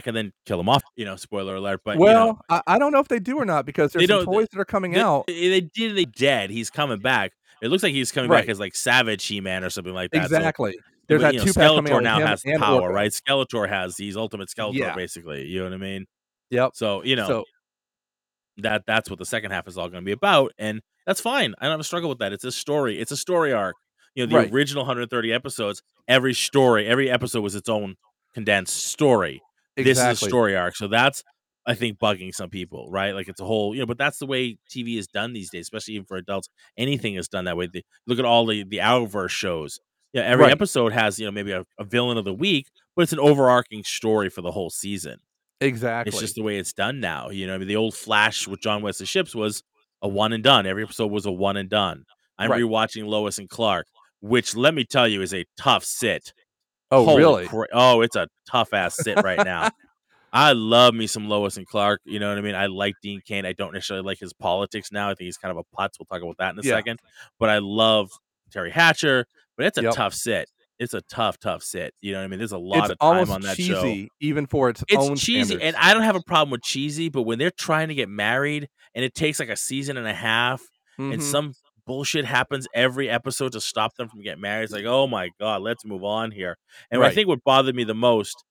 [0.06, 0.84] and then kill him off.
[0.96, 1.82] You know, spoiler alert.
[1.86, 4.08] But well, you know, I, I don't know if they do or not because there's
[4.08, 5.28] some toys that are coming they, out.
[5.28, 5.96] they did.
[5.96, 6.50] They dead.
[6.50, 7.32] He's coming back.
[7.62, 8.42] It looks like he's coming Right.
[8.42, 10.30] back as like Savage He-Man or something like that.
[10.30, 10.78] So- Exactly.
[11.08, 13.12] There's but, that know, two pack Skeletor now has the power, right?
[13.12, 14.96] Skeletor has these ultimate Skeletor, Yeah.
[14.96, 15.46] basically.
[15.46, 16.06] You know what I mean?
[16.50, 16.72] Yep.
[16.76, 17.44] So you know So
[18.58, 21.56] that that's what the second half is all going to be about, and that's fine.
[21.60, 22.32] I don't have a struggle with that.
[22.34, 23.00] It's a story.
[23.00, 23.76] It's a story arc.
[24.16, 24.54] You know, the Right.
[24.54, 25.82] original 130 episodes.
[26.08, 27.96] Every story, every episode was its own
[28.34, 29.42] condensed story.
[29.76, 31.24] This is a story arc, so that's
[31.66, 33.14] I think bugging some people, right?
[33.16, 35.62] Like it's a whole, you know, but that's the way TV is done these days,
[35.62, 36.50] especially even for adults.
[36.78, 37.68] Anything is done that way.
[37.72, 39.80] The, look at all the the Arrowverse shows.
[40.12, 40.52] Yeah, every Right.
[40.52, 43.84] episode has you know maybe a, a villain of the week, but it's an overarching
[43.84, 45.18] story for the whole season.
[45.62, 46.10] Exactly.
[46.12, 47.30] It's just the way it's done now.
[47.30, 49.64] You know, I mean, the old Flash with John Wesley Shipp was
[50.02, 50.66] a one and done.
[50.66, 52.04] Every episode was a one and done.
[52.38, 52.62] I'm Right.
[52.62, 53.88] rewatching Lois and Clark,
[54.20, 56.34] which let me tell you is a tough sit.
[56.94, 57.46] Oh, Holy really?
[57.48, 59.70] cra- oh, it's a tough ass sit right now.
[60.36, 62.02] I love me some Lois and Clark.
[62.06, 62.56] You know what I mean?
[62.56, 63.46] I like Dean Cain.
[63.46, 65.08] I don't necessarily like his politics now.
[65.10, 65.92] I think he's kind of a putz.
[66.00, 66.76] We'll talk about that in a Yeah.
[66.78, 67.00] second.
[67.40, 68.10] But I love
[68.54, 69.26] Teri Hatcher.
[69.58, 69.94] But it's a Yep.
[69.94, 70.50] tough sit.
[70.80, 71.94] It's a tough, tough sit.
[72.02, 72.40] You know what I mean?
[72.40, 75.44] There's a lot It's of time on that show even for its, it's own cheesy
[75.56, 75.64] standards.
[75.64, 78.68] and i don't have a problem with cheesy but when they're trying to get married
[78.96, 80.62] and it takes like a season and a half
[80.98, 81.22] and Mhm.
[81.22, 81.54] some
[81.86, 85.62] bullshit happens every episode to stop them from getting married it's like oh my god
[85.62, 86.58] let's move on here
[86.92, 88.44] and i think what bothered me the most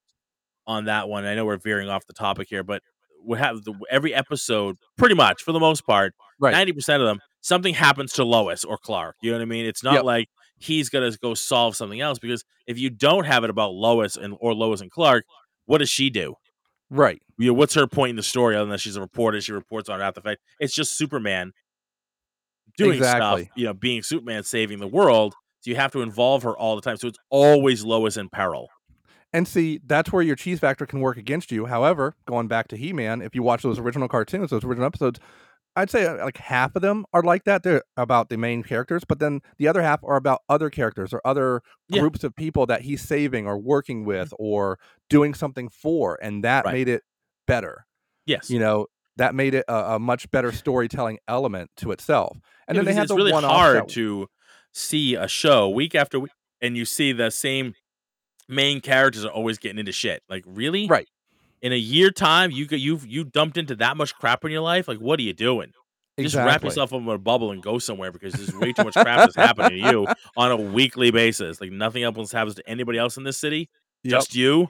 [0.67, 2.83] on that one i know we're veering off the topic here but
[3.25, 6.55] we have the, every episode pretty much for the most part Right.
[6.69, 9.83] 90% of them something happens to lois or clark you know what i mean it's
[9.85, 10.05] not Yep.
[10.05, 14.17] like he's gonna go solve something else because if you don't have it about lois
[14.17, 15.25] and or lois and clark
[15.67, 16.35] what does she do
[16.91, 17.21] right.
[17.39, 19.41] you know, what's her point in the story other than she's a reporter?
[19.41, 20.41] She reports on it after the fact.
[20.61, 21.53] It's just Superman
[22.77, 23.45] doing Exactly.
[23.45, 25.35] stuff, you know, being Superman, saving the world.
[25.61, 26.97] So you have to involve her all the time.
[26.97, 28.69] So it's always Lois in peril.
[29.33, 31.67] And see, that's where your cheese factor can work against you.
[31.67, 35.21] However, going back to He Man, if you watch those original cartoons, those original episodes,
[35.75, 37.63] I'd say uh, like half of them are like that.
[37.63, 41.23] They're about the main characters, but then the other half are about other characters or
[41.25, 42.01] other Yeah.
[42.01, 46.19] groups of people that he's saving or working with or doing something for.
[46.23, 46.75] And that Right.
[46.75, 47.03] made it
[47.47, 47.87] better.
[48.27, 48.51] Yes.
[48.51, 52.39] You know, that made it a, a much better storytelling element to itself.
[52.67, 54.29] And Yeah, then they had it's the really hard to
[54.73, 57.75] see a show week after week and you see the same
[58.49, 60.23] main characters are always getting into shit.
[60.29, 60.87] Like, really?
[60.87, 61.09] Right.
[61.61, 64.89] In a year time, you you've you dumped into that much crap in your life.
[64.89, 65.73] Like, what are you doing?
[66.19, 68.95] Just wrap yourself up in a bubble and go somewhere because there's way too much
[68.95, 71.61] crap that's happening to you on a weekly basis.
[71.61, 73.71] Like nothing else happens to anybody else in this city,
[74.05, 74.11] Yep.
[74.13, 74.69] just you.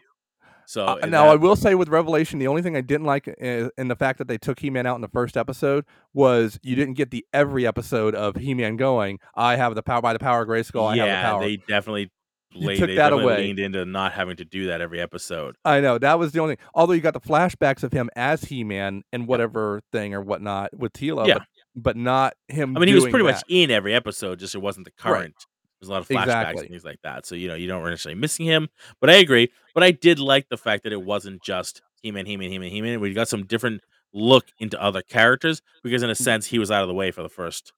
[0.66, 3.88] So Uh, now, I will say with Revelation, the only thing I didn't like in
[3.88, 6.94] the fact that they took He Man out in the first episode was you didn't
[6.94, 10.42] get the every episode of He Man going, I have the power by the power
[10.42, 11.40] of Grayskull, I have the yeah, power.
[11.42, 12.10] they definitely
[12.54, 13.38] laid, took they that away.
[13.38, 15.56] leaned into not having to do that every episode.
[15.64, 18.62] I know, that was the only Although you got the flashbacks of him as He
[18.62, 21.38] Man and whatever thing or whatnot with Teela, Yeah.
[21.38, 23.32] but, but not him I mean, he was pretty that.
[23.32, 25.32] much in every episode, just it wasn't the Right.
[25.82, 26.60] There's a lot of flashbacks Exactly.
[26.62, 27.26] and things like that.
[27.26, 28.68] So, you know, you don't necessarily missing him.
[29.00, 29.50] But I agree.
[29.74, 33.00] But I did like the fact that it wasn't just He-Man, He-Man, He-Man, He-Man.
[33.00, 33.82] We got some different
[34.14, 36.12] look into other characters because in Mm.
[36.12, 37.72] a sense he was out of the way for the first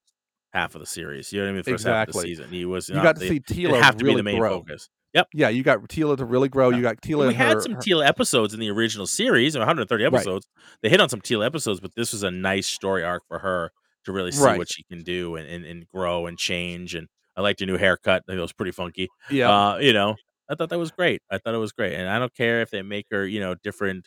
[0.53, 1.33] half of the series.
[1.33, 1.63] You know what I mean?
[1.65, 2.35] The first half of the Exactly.
[2.35, 2.51] season.
[2.53, 4.59] He was You got to see Teela have to really be the main grow.
[4.61, 4.89] focus.
[5.15, 5.29] Yep.
[5.33, 6.71] Yeah, you got Teela to really grow.
[6.71, 6.77] Yeah.
[6.77, 9.57] You got Teela we and had her, some her- Teela episodes in the original series,
[9.57, 10.47] 130 episodes.
[10.83, 13.71] They hit on some Teela episodes, but this was a nice story arc for her
[14.07, 14.59] to really see Right.
[14.59, 16.95] what she can do and, and, and grow and change.
[16.97, 17.07] And
[17.37, 18.23] I liked her new haircut.
[18.27, 19.09] I think it was pretty funky.
[19.31, 20.17] yeah, Uh, you know,
[20.49, 21.23] I thought that was great.
[21.31, 21.95] I thought it was great.
[21.95, 24.07] And I don't care if they make her, you know, different,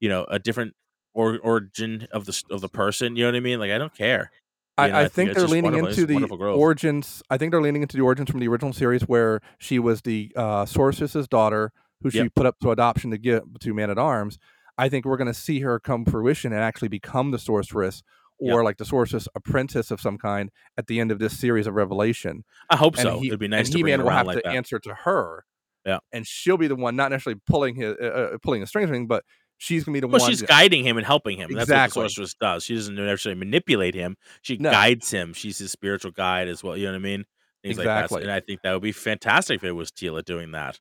[0.00, 0.74] you know, a different
[1.14, 3.16] or, origin of the of the person.
[3.16, 3.58] You know what I mean?
[3.60, 4.30] Like I don't care.
[4.78, 6.14] You know, I, I I think think they're leaning into the
[6.58, 7.22] origins.
[7.30, 10.32] I think they're leaning into the origins from the original series where she was the
[10.36, 12.34] uh, sorceress's daughter who she Yep.
[12.34, 14.38] put up to adoption to give to Man at Arms.
[14.76, 18.02] I think we're going to see her come fruition and actually become the sorceress
[18.38, 21.74] or like the sorceress apprentice of some kind at the end of this series of
[21.74, 22.44] Revelation.
[22.70, 23.18] I hope And so.
[23.20, 24.54] he- It'd be nice and He-Man will have like to that.
[24.54, 25.44] answer to her.
[25.86, 25.98] Yeah.
[26.12, 29.22] and she'll be the one, not necessarily pulling his uh, uh, pulling the strings, but
[29.56, 30.14] she's going to be the one.
[30.14, 30.30] Well, one.
[30.30, 31.48] she's guiding him and helping him.
[31.52, 32.00] That's Exactly.
[32.00, 32.64] what the sorceress does.
[32.64, 34.16] She doesn't necessarily manipulate him.
[34.42, 34.72] She No.
[34.72, 35.32] guides him.
[35.32, 36.76] She's his spiritual guide as well.
[36.76, 37.24] You know what I mean?
[37.62, 38.04] Things like that.
[38.06, 38.22] Exactly.
[38.22, 40.80] And I think that would be fantastic if it was Teela doing that.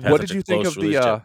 [0.00, 1.20] What did you think of the uh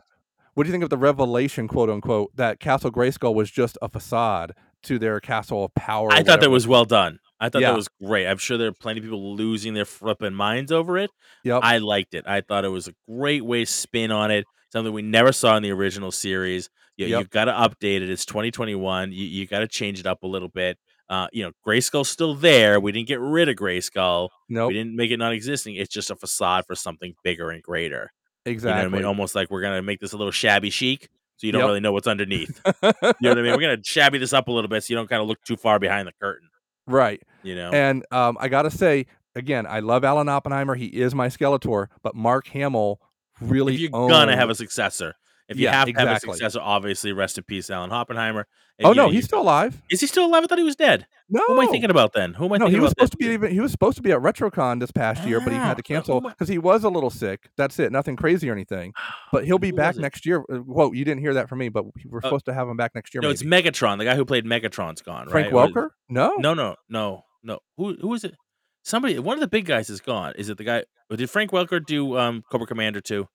[0.55, 3.87] what do you think of the revelation quote unquote that castle grayskull was just a
[3.87, 7.19] facade to their castle of power I thought that was well done.
[7.39, 7.71] I thought Yeah.
[7.71, 8.25] that was great.
[8.27, 11.09] I'm sure there are plenty of people losing their flipping minds over it.
[11.43, 12.23] yep I liked it.
[12.27, 14.45] I thought it was a great way to spin on it.
[14.71, 16.69] Something we never saw in the original series.
[16.97, 17.19] You, Yep.
[17.19, 18.09] You've got to update it.
[18.09, 19.11] It's 2021.
[19.11, 20.77] You, you got to change it up a little bit.
[21.09, 22.79] Uh, you know, Grayskull's still there.
[22.79, 24.29] We didn't get rid of Grayskull.
[24.49, 25.75] nope We didn't make it non-existing.
[25.75, 28.11] It's just a facade for something bigger and greater.
[28.45, 29.05] You know exactly I mean?
[29.05, 31.09] Almost like we're gonna make this a little shabby chic.
[31.43, 31.67] So you don't Yep.
[31.67, 32.61] really know what's underneath.
[32.65, 33.51] You know what I mean?
[33.51, 35.57] We're gonna shabby this up a little bit so you don't kind of look too
[35.57, 36.47] far behind the curtain.
[36.87, 37.21] right.
[37.43, 37.69] You know?
[37.71, 40.75] And um, I gotta say again, I love Alan Oppenheimer.
[40.75, 43.01] He is my Skeletor, but Mark Hamill
[43.41, 45.15] really if you're gonna have a successor,
[45.49, 48.47] if you Yeah, have to have a successor, obviously rest in peace, Alan Oppenheimer.
[48.79, 49.81] And, Oh you know, no, you- he's still alive.
[49.91, 50.43] is he still alive?
[50.43, 51.05] I thought he was dead.
[51.29, 52.33] No, Who am I thinking about then?
[52.33, 53.07] Who am I no, thinking he was about?
[53.09, 53.51] supposed to be even.
[53.51, 55.81] He was supposed to be at RetroCon this past year, but he Ah, had to
[55.81, 57.49] uh, cancel who am I- because he was a little sick.
[57.55, 57.91] That's it.
[57.91, 58.93] Nothing crazy or anything.
[59.31, 60.43] But he'll be back next year.
[60.51, 62.67] Uh, Whoa, you didn't hear that from me, but we we're Uh, supposed to have
[62.67, 63.21] him back next year.
[63.21, 63.43] No, it's.
[63.43, 63.97] Megatron.
[63.99, 65.27] The guy who played Megatron's gone.
[65.29, 65.71] Frank right?
[65.71, 65.89] Welker.
[66.09, 67.59] No, No, no, no, no.
[67.77, 68.35] Who who is it?
[68.83, 69.17] Somebody.
[69.19, 70.33] One of the big guys is gone.
[70.37, 70.83] Is it the guy?
[71.15, 73.27] Did Frank Welker do um Cobra Commander too?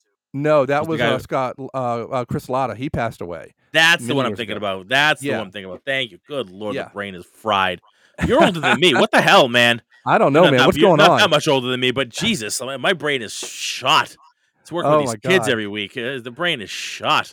[0.42, 2.74] No, that Was was uh, Scott uh, uh, Chris Latta.
[2.74, 3.54] He passed away.
[3.72, 4.66] That's the one I'm thinking ago.
[4.66, 4.88] about.
[4.88, 5.82] That's the one I'm thinking about.
[5.84, 6.18] Thank you.
[6.26, 6.84] Good lord, Yeah.
[6.84, 7.80] the brain is fried.
[8.26, 8.94] You're older than me.
[8.98, 9.82] What the hell, man?
[10.06, 10.64] I don't know, Not man.
[10.66, 11.18] What's going not on?
[11.18, 14.16] that much older than me, but Jesus, my- brain is shot.
[14.62, 15.52] It's working Oh with these kids God.
[15.52, 15.96] every week.
[15.96, 17.32] Uh, The brain is shot.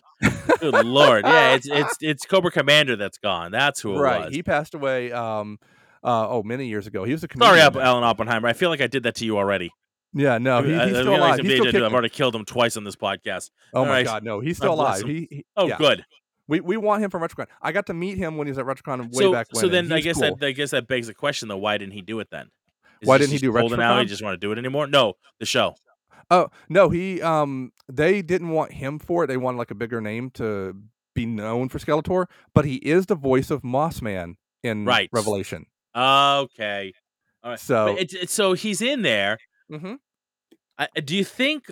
[0.60, 1.26] Good lord.
[1.26, 3.52] Yeah, it's it's it's Cobra Commander that's gone.
[3.52, 4.26] That's who it right.
[4.26, 4.34] was.
[4.36, 5.12] He passed away.
[5.12, 5.60] Um,
[6.04, 7.04] uh, oh, many years ago.
[7.04, 7.58] He was a comedian.
[7.60, 8.48] Sorry, Alan Oppenheimer.
[8.48, 9.72] I feel like I did that to you already.
[10.18, 11.40] Yeah, no, he, he's still alive.
[11.42, 13.52] He's still I've already killed him twice on this podcast.
[13.74, 14.06] Oh my Alright.
[14.06, 15.02] god, no, he's still alive.
[15.04, 15.78] He, he Oh, yeah.
[15.78, 16.06] good.
[16.48, 17.48] We we want him from RetroCon.
[17.62, 19.62] I got to meet him when he was at RetroCon way So, back when.
[19.62, 20.36] so then I guess cool.
[20.38, 21.58] that I guess that begs the question though.
[21.58, 22.50] Why didn't he do it then?
[23.02, 24.00] Is Why didn't he do older now?
[24.00, 24.88] He just want to do it anymore?
[24.88, 25.76] No, the show.
[26.32, 29.28] Oh no, he um they didn't want him for it.
[29.28, 30.76] They wanted like a bigger name to
[31.14, 35.10] be known for Skeletor, but he is the voice of Mossman in Right.
[35.12, 35.66] Revelation.
[35.96, 36.94] Okay.
[37.44, 37.60] All right.
[37.60, 39.40] So But it's, it's so he's in there.
[39.72, 39.98] Mhm.
[40.78, 41.66] I, do you think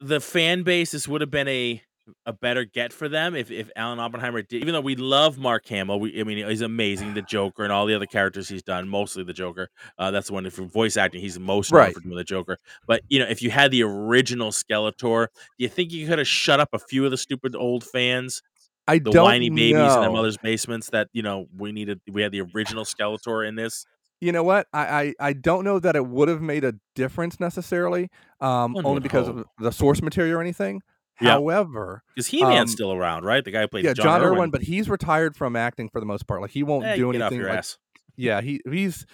[0.00, 1.82] the fan base this would have been a
[2.24, 4.62] a better get for them if if Alan Oppenheimer did?
[4.62, 7.86] Even though we love Mark Hamill, we I mean he's amazing, the Joker and all
[7.86, 9.68] the other characters he's done, mostly the Joker.
[9.98, 11.20] Uh, that's the one for voice acting.
[11.20, 11.94] He's most known Right.
[11.94, 12.58] for the Joker.
[12.86, 15.26] But you know, if you had the original Skeletor,
[15.58, 18.42] do you think you could have shut up a few of the stupid old fans,
[18.86, 20.88] I the whiny babies in their mother's basements?
[20.90, 22.00] That you know we needed.
[22.10, 23.84] We had the original Skeletor in this.
[24.20, 24.66] You know what?
[24.72, 28.84] I, I, I don't know that it would have made a difference necessarily, um, One
[28.84, 29.36] only would because hope.
[29.38, 30.82] of the source material or anything.
[31.20, 31.30] Yeah.
[31.32, 33.44] However, is He Man's Um, still around, right?
[33.44, 34.36] The guy who played yeah, John, John, Erwin.
[34.38, 36.40] Erwin, but he's retired from acting for the most part.
[36.40, 37.38] Like he won't Eh, do anything.
[37.38, 37.78] your Like, ass.
[38.16, 39.04] yeah, he he's.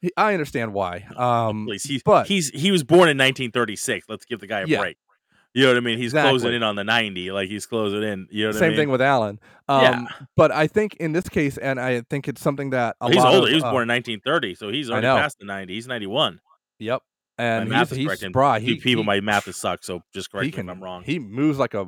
[0.00, 1.06] He, I understand why.
[1.16, 4.06] Um, Please, he, but- he's he was born in 1936.
[4.08, 4.80] Let's give the guy a Yeah.
[4.80, 4.96] break.
[5.54, 5.98] You know what I mean?
[5.98, 8.26] He's closing in on the 90, like he's closing in.
[8.30, 8.70] You know what I mean?
[8.70, 9.38] same thing with Alan.
[9.68, 10.06] Um, Yeah.
[10.36, 13.34] But I think in this case, and I think it's something that a he's lot
[13.34, 13.46] older.
[13.46, 15.72] of, he was uh, born in 1930, so he's already past the 90.
[15.72, 16.40] He's 91.
[16.80, 17.02] Yep,
[17.38, 18.22] My and math he's, is he's correct.
[18.22, 18.58] spry.
[18.58, 21.04] He, people, he, my math is suck, so just correct he me if I'm wrong.
[21.04, 21.86] He moves like a,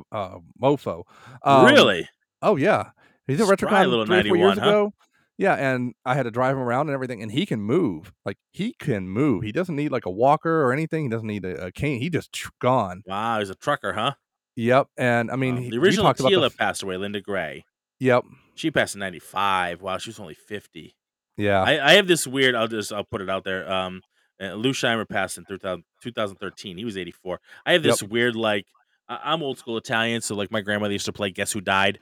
[0.61, 1.03] mofo.
[1.43, 2.07] Um, really?
[2.41, 2.91] Oh yeah,
[3.27, 4.65] he's a RetroCon little three or 91, years huh?
[4.65, 4.93] ago.
[5.37, 8.11] Yeah, and I had to drive him around and everything, and he can move.
[8.25, 9.43] Like he can move.
[9.43, 11.03] He doesn't need like a walker or anything.
[11.03, 11.99] He doesn't need a, a cane.
[12.01, 13.03] He just gone.
[13.05, 14.13] Wow, he's a trucker, huh?
[14.55, 14.87] Yep.
[14.97, 17.65] And I mean, he, the original the f- passed away, Linda Gary.
[17.99, 18.23] Yep.
[18.55, 19.81] She passed in 95.
[19.83, 20.95] Wow, she was only 50.
[21.37, 21.61] Yeah.
[21.61, 22.55] I, I have this weird.
[22.55, 23.71] I'll just I'll put it out there.
[23.71, 24.01] Um,
[24.41, 26.77] uh, Lou Scheimer passed in 2000, 2013.
[26.77, 27.39] He was 84.
[27.65, 27.91] I have Yep.
[27.93, 28.65] this weird like
[29.07, 31.99] I, I'm old school Italian, so like my grandmother used to play Guess Who Died.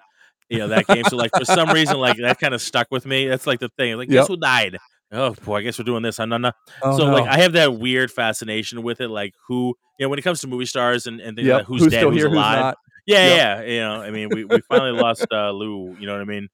[0.50, 1.04] You know that game.
[1.06, 3.28] So like for some reason like that kind of stuck with me.
[3.28, 3.98] That's like the thing.
[3.98, 4.22] Like Yep.
[4.24, 4.78] Guess Who Died.
[5.12, 6.20] Oh boy, I guess we're doing this.
[6.20, 6.56] I'm not.
[6.82, 7.28] Oh, so like.
[7.28, 9.10] I have that weird fascination with it.
[9.10, 11.58] Like who you know when it comes to movie stars and, and things Yep.
[11.60, 12.28] like who's, who's dead, who's here?
[12.28, 12.76] alive.
[12.76, 13.16] Who's?
[13.16, 13.38] Yeah, Yep.
[13.38, 13.72] yeah.
[13.74, 15.96] You know, I mean, we, we finally lost uh, Lou.
[16.00, 16.48] You know what I mean?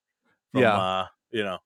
[0.52, 0.78] From, Yeah.
[0.78, 1.58] Uh, you know,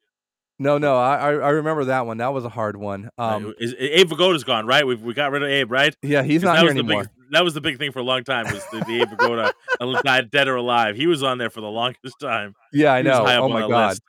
[0.58, 0.98] No, no.
[0.98, 2.18] I I remember that one.
[2.18, 3.10] That was a hard one.
[3.18, 4.88] um, is, Abe Vigoda's gone, right?
[4.88, 5.96] We we got rid of Abe, right?
[6.02, 7.04] Yeah, he's not here anymore.
[7.04, 8.46] Big, that was the big thing for a long time.
[8.46, 10.96] Was the, the Abe Vigoda uh, died dead or alive?
[10.96, 12.56] He was on there for the longest time.
[12.72, 13.26] Yeah, I know.
[13.26, 13.90] Oh my god.
[13.90, 14.02] list.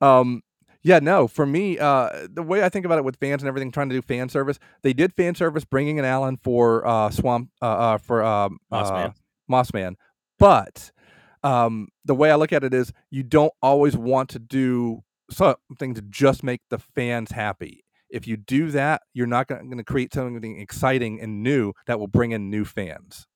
[0.00, 0.42] Um,
[0.82, 3.72] yeah, no, for me, uh, the way I think about it with fans and everything,
[3.72, 7.50] trying to do fan service, they did fan service bringing in Alan for uh, Swamp
[7.60, 9.14] uh, uh, for um, Moss uh, Man.
[9.50, 9.94] Mossman,
[10.38, 10.92] but
[11.42, 15.94] um, the way I look at it is, you don't always want to do something
[15.94, 17.84] to just make the fans happy.
[18.08, 22.06] If you do that, you're not going to create something exciting and new that will
[22.06, 23.26] bring in new fans.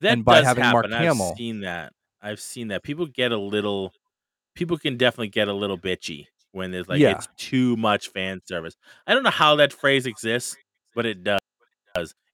[0.00, 0.94] That and by does having Mark happen.
[0.94, 1.92] I've Hamill- seen that.
[2.22, 2.82] I've seen that.
[2.82, 3.92] People get a little.
[4.54, 7.12] People can definitely get a little bitchy when there's like Yeah.
[7.16, 8.76] it's too much fan service.
[9.06, 10.56] I don't know how that phrase exists,
[10.94, 11.40] but it does.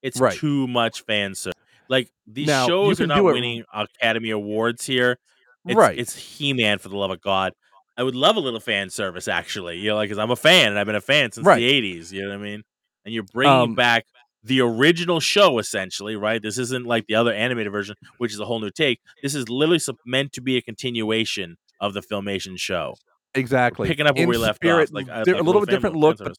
[0.01, 0.33] It's Right.
[0.37, 1.53] too much fan service.
[1.89, 5.19] Like these Now, shows are not winning Academy Awards here.
[5.65, 5.97] It's, right.
[5.97, 7.53] It's He Man for the love of God.
[7.97, 9.79] I would love a little fan service, actually.
[9.79, 11.57] You know, like because I'm a fan and I've been a fan since Right.
[11.59, 12.11] the '80s.
[12.13, 12.63] You know what I mean?
[13.05, 14.05] And you're bringing Um, back
[14.43, 16.41] the original show, essentially, right?
[16.41, 18.99] This isn't like the other animated version, which is a whole new take.
[19.23, 22.95] This is literally meant to be a continuation of the filmation show.
[23.35, 23.87] exactly.
[23.87, 26.17] Picking up where In we left spirit, off, like like a little bit different look,
[26.17, 26.33] but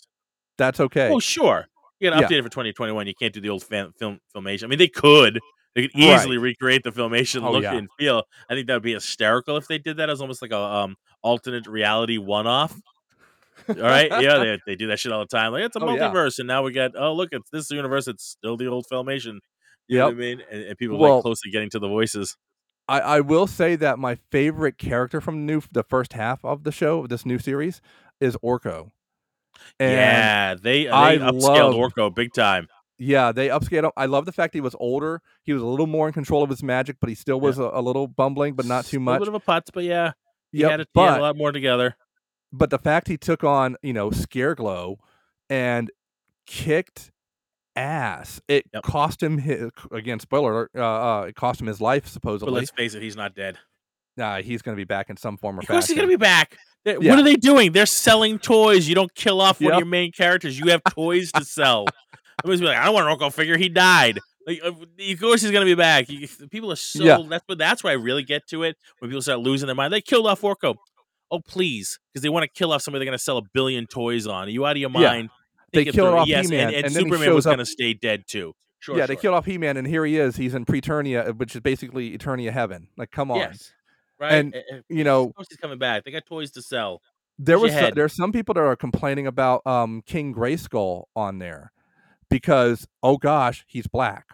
[0.56, 1.10] that's okay.
[1.10, 1.66] Oh, sure.
[2.00, 2.38] You got to Yeah.
[2.38, 3.06] it for 2021.
[3.06, 4.64] You can't do the old fan, film filmation.
[4.64, 5.40] I mean, they could,
[5.74, 6.18] They could Right.
[6.18, 7.74] easily recreate the filmation Oh, look yeah.
[7.74, 8.24] and feel.
[8.48, 10.96] I think that would be hysterical if they did that as almost like a um
[11.22, 12.78] alternate reality one off.
[13.68, 15.52] All right, yeah, they, they do that shit all the time.
[15.52, 16.08] Like it's a Oh, yeah.
[16.10, 18.06] multiverse, and now we got oh look, it's this universe.
[18.06, 19.38] It's still the old filmation.
[19.88, 20.42] You know what I mean?
[20.50, 22.36] And, and people Well- like closely getting to the voices.
[22.90, 26.64] I, I will say that my favorite character from the new the first half of
[26.64, 27.82] the show, this new series,
[28.20, 28.90] is Orko.
[29.78, 32.68] And yeah, they uh, they I upscaled love- Orko big time.
[32.96, 33.90] Yeah, they upscaled him.
[33.96, 35.20] I love the fact he was older.
[35.42, 37.70] He was a little more in control of his magic, but he still was a,
[37.74, 39.18] a little bumbling, but not too much.
[39.18, 40.12] A little bit of a putz, but yeah,
[40.52, 41.96] he, Yep, had, it, he had a lot more together.
[42.52, 44.96] but the fact he took on, you know, Scareglow
[45.50, 45.90] and
[46.46, 47.10] kicked
[47.76, 48.82] ass, it Yep.
[48.82, 50.18] cost him his again.
[50.20, 50.80] Spoiler: alert, uh,
[51.20, 52.52] uh, it cost him his life supposedly.
[52.52, 53.58] But let's face it, he's not dead.
[54.16, 55.94] Nah, he's going to be back in some form or Of course, fashion.
[55.94, 56.56] he's gonna be back.
[56.84, 57.10] They- Yeah.
[57.10, 57.70] What are they doing?
[57.72, 58.88] They're selling toys.
[58.88, 60.58] You don't kill off one of your main characters.
[60.58, 61.86] You have toys to sell.
[62.42, 63.56] Everybody's be like, I don't want a Rocco figure.
[63.56, 64.18] He died.
[64.48, 66.08] Like, of course he's gonna be back.
[66.08, 67.04] You- People are so.
[67.04, 67.18] Yeah.
[67.28, 67.58] That's what.
[67.58, 68.76] That's where I really get to it.
[68.98, 70.76] When people start losing their mind, they killed off Orko.
[71.30, 74.26] Oh please, because they want to kill off somebody they're gonna sell a billion toys
[74.26, 74.48] on.
[74.48, 74.98] Are you out of your Yeah.
[74.98, 75.30] mind?
[75.74, 78.54] They killed off yes, He-Man, and, and, and Superman was up- gonna stay dead too.
[78.80, 80.36] Sure, yeah, they killed off He-Man, and here he is.
[80.36, 82.88] He's in Preternia, uh, which is basically Eternia heaven.
[82.96, 83.38] Like, come on.
[83.40, 83.72] Yes,
[84.18, 84.32] right.
[84.32, 86.04] And, eh, you know- of course he's coming back.
[86.04, 87.02] They got toys to sell.
[87.38, 87.94] There was your so- head.
[87.96, 91.72] there's some people that are complaining about um King Grayskull on there
[92.30, 94.24] because oh gosh, he's black.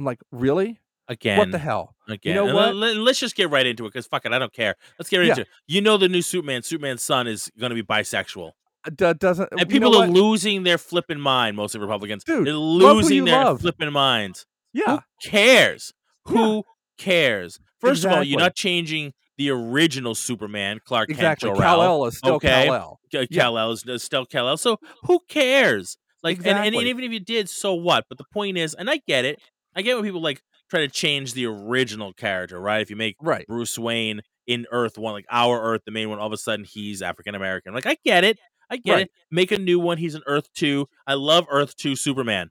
[0.00, 0.80] I'm like, really?
[1.08, 1.94] Again, What the hell?
[2.08, 2.74] Again, You know and what?
[2.74, 4.76] Let, us just get right into it because fuck it, I don't care.
[4.98, 5.30] Let's get right Yeah.
[5.32, 5.48] into it.
[5.66, 8.52] You know the new Superman, Superman's son is going to be bisexual,
[8.86, 10.10] Uh, d- doesn't and you people are what?
[10.10, 11.56] losing their flipping mind.
[11.56, 13.60] Mostly Republicans, Dude, they're losing their love.
[13.60, 14.46] flipping minds.
[14.72, 15.92] Yeah, Who cares?
[16.28, 16.32] Yeah.
[16.32, 16.64] Who
[16.96, 17.58] cares?
[17.80, 21.48] First of all, you're not changing the original Superman, Clark exactly.
[21.48, 21.82] Kent, Kal.
[21.82, 22.66] El is still okay.
[22.66, 23.00] Kal El.
[23.12, 23.24] Yeah.
[23.24, 24.56] Kal-El is is still Kal-El.
[24.58, 25.96] So who cares?
[26.22, 28.04] Like, and, and, and even if you did, so what?
[28.10, 29.40] But the point is, and I get it.
[29.76, 32.80] I get when people like try to change the original character, right?
[32.80, 33.46] If you make Right.
[33.46, 36.64] Bruce Wayne in Earth One, like our Earth, the main one, all of a sudden
[36.64, 37.72] he's African American.
[37.74, 38.38] Like I get it.
[38.68, 39.02] I get Right.
[39.06, 39.10] it.
[39.30, 39.98] Make a new one.
[39.98, 40.88] He's an Earth Two.
[41.06, 42.50] I love Earth Two Superman.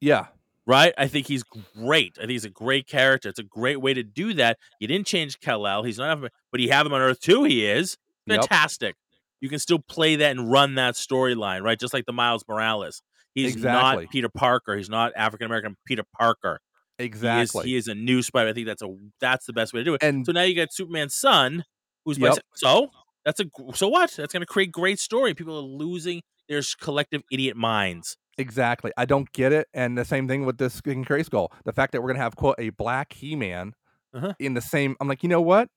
[0.00, 0.26] Yeah.
[0.66, 0.92] Right?
[0.98, 2.16] I think he's great.
[2.18, 3.28] I think he's a great character.
[3.28, 4.58] It's a great way to do that.
[4.80, 5.84] You didn't change Kal-El.
[5.84, 6.18] He's not,
[6.50, 7.44] but you have him on Earth Two.
[7.44, 8.40] He is Yep.
[8.40, 8.96] fantastic.
[9.40, 11.78] You can still play that and run that storyline, right?
[11.78, 13.02] Just like the Miles Morales.
[13.36, 14.04] He's Exactly.
[14.04, 14.76] not Peter Parker.
[14.76, 16.58] He's not African American Peter Parker.
[16.98, 17.68] Exactly.
[17.68, 18.48] He is, he is a new Spider.
[18.50, 18.88] I think that's a
[19.20, 20.02] that's the best way to do it.
[20.02, 21.64] and So now you got Superman's son,
[22.04, 22.38] who's Yep.
[22.54, 22.88] so
[23.24, 23.44] that's a
[23.74, 24.12] so what?
[24.16, 25.34] That's going to create great story.
[25.34, 28.16] People are losing their collective idiot minds.
[28.38, 28.92] exactly.
[28.96, 29.66] I don't get it.
[29.74, 31.48] And the same thing with this King Grayskull.
[31.64, 33.72] The fact that we're gonna have quote a black He-Man
[34.14, 34.32] Uh-huh.
[34.38, 34.96] in the same.
[35.00, 35.68] I'm like, you know what?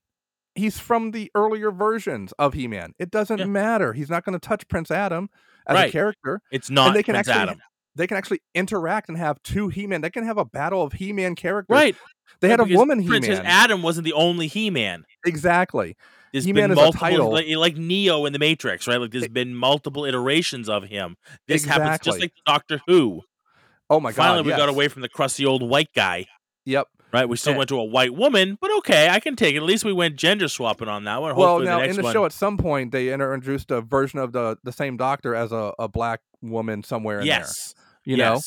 [0.55, 2.93] He's from the earlier versions of He-Man.
[2.99, 3.45] It doesn't Yeah.
[3.45, 3.93] matter.
[3.93, 5.29] He's not going to touch Prince Adam
[5.69, 5.89] as Right.
[5.89, 6.41] a character.
[6.51, 7.61] It's not they can Prince actually Adam,
[7.95, 10.01] They can actually interact and have two He-Man.
[10.01, 11.73] They can have a battle of He-Man characters.
[11.73, 11.95] right?
[12.41, 13.23] They had a woman He-Man.
[13.45, 15.05] Adam wasn't the only He-Man.
[15.25, 15.95] exactly.
[16.31, 17.31] There's He-Man been is a multiple, title.
[17.31, 18.99] like, like Neo in the Matrix, right?
[19.01, 21.15] Like there's E- been multiple iterations of him.
[21.47, 23.21] This happens just like Doctor Who.
[23.89, 24.15] Oh my god!
[24.15, 24.45] Finally, god.
[24.45, 26.27] we got away from the crusty old white guy,
[26.65, 26.87] Yep.
[27.11, 27.27] Right?
[27.27, 27.57] We still Yeah.
[27.59, 29.57] went to a white woman, but okay, I can take it.
[29.57, 31.35] At least we went gender swapping on that one.
[31.35, 34.19] Well, Hopefully now the in the one, show, at some point, they introduced a version
[34.19, 37.73] of the the same doctor as a, a black woman somewhere in yes,
[38.05, 38.13] there.
[38.13, 38.39] You know,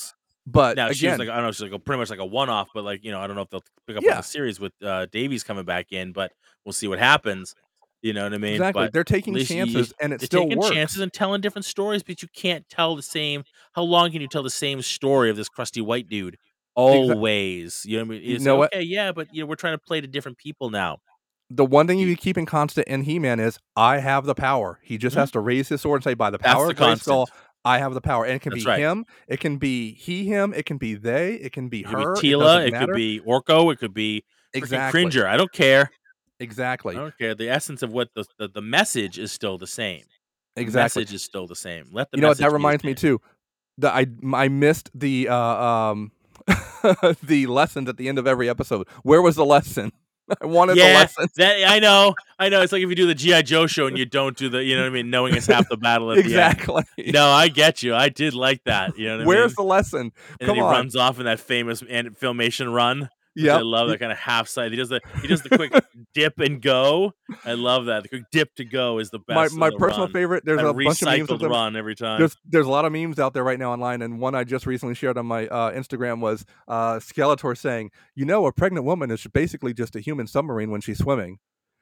[0.47, 2.69] but Now again, like I don't know, she's like a, pretty much like a one-off,
[2.75, 4.73] but like you know, I don't know if they'll pick up on the series with
[4.83, 6.33] uh, Davies coming back in, but
[6.65, 7.55] we'll see what happens.
[8.01, 8.55] You know what I mean?
[8.55, 10.75] exactly, But they're taking least you- chances, and it They're still taking works.
[10.75, 13.45] chances and telling different stories, but you can't tell the same.
[13.75, 16.37] How long can you tell the same story of this crusty white dude?
[16.75, 18.31] Always, you know what I mean?
[18.31, 18.75] You know what?
[18.75, 20.99] Okay, yeah, but you know, we're trying to play to different people now.
[21.51, 24.81] The one thing you keep in constant in He-Man is I have the power.
[24.83, 25.21] He just Mhm.
[25.21, 27.27] has to raise his sword and say, "By the power the of Grayskull.
[27.65, 28.79] I have the power." And it can That's be right.
[28.79, 32.15] him, it can be he, him, it can be they, it can be It her.
[32.15, 35.27] be Teela, doesn't it, could be Orko, it could be exactly, Cringer.
[35.27, 35.91] I don't care.
[36.41, 37.35] exactly, I don't care.
[37.35, 40.05] The essence of what the the, the message is still the same.
[40.57, 41.03] The exactly.
[41.03, 41.91] message is still the same.
[41.93, 43.21] Let the you know what that reminds me too
[43.79, 46.13] that i i missed the uh um
[47.23, 49.93] the lessons at the end of every episode where was the lesson
[50.43, 52.63] i wanted the lesson that I know, I know.
[52.63, 54.77] It's like if you do the GI Joe show and you don't do the, you
[54.77, 56.27] know what I mean, knowing it's half the battle at the end.
[56.31, 57.95] exactly No, I get you.
[57.95, 58.97] I did like that.
[58.97, 59.67] You know what I where's mean?
[59.67, 60.73] the lesson and come then he on.
[60.73, 63.09] runs off in that famous an- filmation run.
[63.35, 64.71] Which I love that kind of half side.
[64.73, 65.73] He does the he does the quick
[66.15, 67.13] dip and go.
[67.45, 68.03] I love that.
[68.03, 69.55] The quick dip to go is the best.
[69.55, 70.13] my of the personal run.
[70.13, 71.51] favorite there's a bunch of memes them.
[71.51, 72.19] run every time.
[72.19, 74.67] there's there's a lot of memes out there right now online and one i just
[74.67, 79.11] recently shared on my uh, instagram was uh skeletor saying you know a pregnant woman
[79.11, 81.39] is basically just a human submarine when she's swimming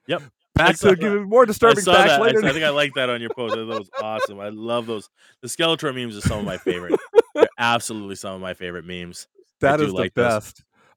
[0.06, 0.22] Yep.
[0.54, 1.26] back to that.
[1.28, 2.20] more I disturbing saw facts that.
[2.20, 3.54] I, later saw- I think I like that on your post.
[3.54, 4.40] That was awesome.
[4.40, 5.08] I love those.
[5.42, 6.98] The Skeletor memes are some of my favorite.
[7.34, 9.28] They're absolutely some of my favorite memes.
[9.60, 10.54] That is the like those.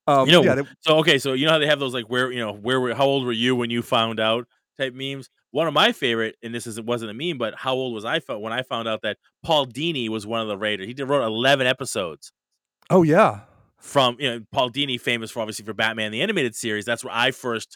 [0.07, 2.09] Um, You know, yeah, they- so okay, so you know how they have those like
[2.09, 4.47] where you know where were, how old were you when you found out
[4.77, 5.29] type memes.
[5.51, 8.05] One of my favorite, and this is it wasn't a meme, but how old was
[8.05, 10.87] I when I found out that Paul Dini was one of the Raiders?
[10.87, 12.31] He did wrote eleven episodes
[12.89, 13.41] oh yeah,
[13.79, 16.85] from you know Paul Dini, famous for obviously for Batman the animated series.
[16.85, 17.75] That's where I first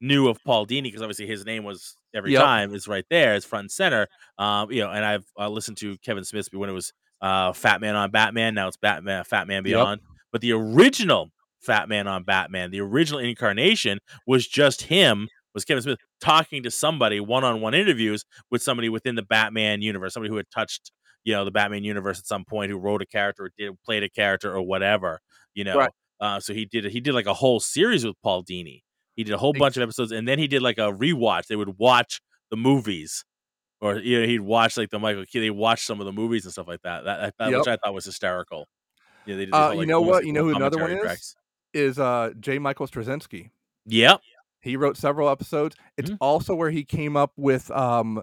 [0.00, 2.42] knew of Paul Dini because obviously his name was every Yep.
[2.42, 4.06] time is right there, it's front and center.
[4.38, 7.80] Um, you know, and I've uh, listened to Kevin Smith when it was uh, Fat
[7.80, 8.54] Man on Batman.
[8.54, 10.00] Now it's Batman, Fat Man Beyond.
[10.30, 11.30] But the original
[11.68, 15.28] Fat Man on Batman, the original incarnation was just him.
[15.54, 20.30] Was Kevin Smith talking to somebody one-on-one interviews with somebody within the Batman universe, somebody
[20.30, 20.92] who had touched,
[21.24, 24.02] you know, the Batman universe at some point, who wrote a character, or did played
[24.02, 25.20] a character, or whatever,
[25.54, 25.76] you know.
[25.76, 25.90] Right.
[26.20, 28.82] Uh, so he did he did like a whole series with Paul Dini.
[29.16, 31.46] He did a whole bunch of episodes, and then he did like a rewatch.
[31.46, 33.24] They would watch the movies,
[33.80, 35.24] or you know, he'd watch like the Michael.
[35.24, 35.42] Keaton.
[35.42, 37.04] They watch some of the movies and stuff like that.
[37.04, 37.58] That, that Yep.
[37.58, 38.66] which I thought was hysterical.
[39.26, 39.54] Yeah, they did.
[39.54, 40.26] Uh, whole, you like, know what?
[40.26, 41.00] You know who another one is?
[41.00, 41.36] tracks.
[41.74, 42.58] Is uh J.
[42.58, 43.50] Michael Straczynski.
[43.86, 44.20] Yep.
[44.60, 45.76] He wrote several episodes.
[45.96, 46.18] It's Mhm.
[46.20, 48.22] also where he came up with um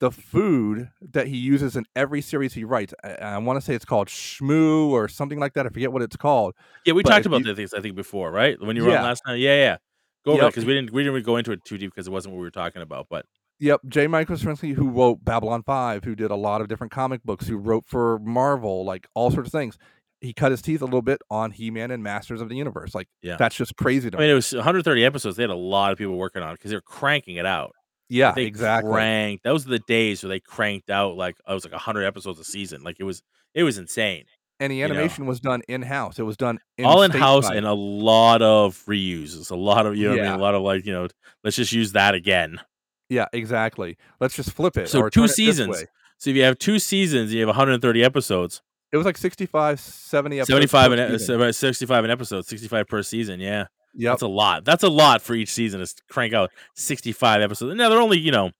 [0.00, 2.92] the food that he uses in every series he writes.
[3.04, 5.66] I, I want to say it's called Shmoo or something like that.
[5.66, 6.54] I forget what it's called.
[6.84, 8.60] Yeah, we But talked about you- the things I think before, right?
[8.60, 9.36] When you were on last night.
[9.38, 9.76] Yeah, yeah.
[10.24, 10.50] Go over Yep.
[10.52, 12.38] because we didn't we didn't really go into it too deep because it wasn't what
[12.40, 13.06] we were talking about.
[13.08, 13.26] But
[13.60, 14.08] Yep, J.
[14.08, 17.56] Michael Straczynski, who wrote Babylon Five, who did a lot of different comic books, who
[17.56, 19.78] wrote for Marvel, like all sorts of things.
[20.24, 22.94] He cut his teeth a little bit on He-Man and Masters of the Universe.
[22.94, 23.36] Like, Yeah.
[23.36, 24.24] that's just crazy to I me.
[24.24, 25.36] mean, it was 130 episodes.
[25.36, 27.72] They had a lot of people working on it because they were cranking it out.
[28.08, 28.90] yeah, they exactly.
[28.92, 29.44] cranked.
[29.44, 32.38] Those were the days where they cranked out like oh, I was like 100 episodes
[32.40, 32.82] a season.
[32.82, 33.22] Like it was
[33.54, 34.24] it was insane.
[34.60, 34.84] and the know.
[34.86, 36.18] animation was done in house.
[36.18, 39.50] It was done in All in house and a lot of reuses.
[39.50, 40.40] A lot of you know what I mean.
[40.40, 41.08] A lot of like you know.
[41.42, 42.60] Let's just use that again.
[43.08, 43.96] yeah, exactly.
[44.20, 44.88] Let's just flip it.
[44.88, 45.84] So or two turn it this seasons.
[46.18, 48.62] So if you have two seasons, you have 130 episodes.
[48.94, 50.48] It was like 65, 70 episodes.
[50.70, 52.46] 75 per and 65 an episode.
[52.46, 53.40] 65 per season.
[53.40, 53.66] Yeah.
[53.96, 54.12] Yep.
[54.12, 54.64] That's a lot.
[54.64, 57.76] That's a lot for each season to crank out 65 episodes.
[57.76, 58.50] Now they're only, you know,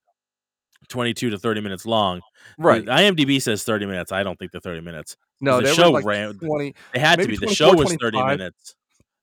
[0.89, 2.19] 22 to 30 minutes long.
[2.59, 2.83] right.
[2.85, 4.11] The IMDb says 30 minutes.
[4.11, 5.15] I don't think they're 30 minutes.
[5.39, 6.75] No, the show like ran- 20.
[6.93, 7.37] They had to be.
[7.37, 8.37] The show was 30 25.
[8.37, 8.75] minutes.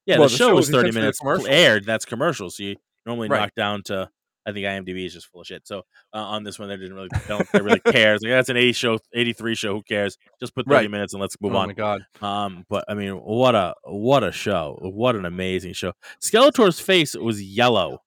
[0.07, 1.85] Yeah, Well, the the show show was 30 minutes aired.
[1.85, 2.49] That's commercial.
[2.49, 3.41] So you normally Right.
[3.41, 4.09] knock down to,
[4.47, 5.67] I think IMDb is just full of shit.
[5.67, 5.79] So
[6.13, 8.21] uh, on this one, they didn't really, don't they really cares.
[8.23, 9.75] Like, that's an 80 show, 83 show.
[9.75, 10.19] Who cares?
[10.41, 10.91] Just put 30 Right.
[10.91, 11.69] minutes and let's move oh on.
[11.69, 12.03] my god.
[12.21, 14.79] Um, but I mean, what a what a show!
[14.83, 15.93] What an amazing show!
[16.21, 17.99] Skeletor's face was yellow,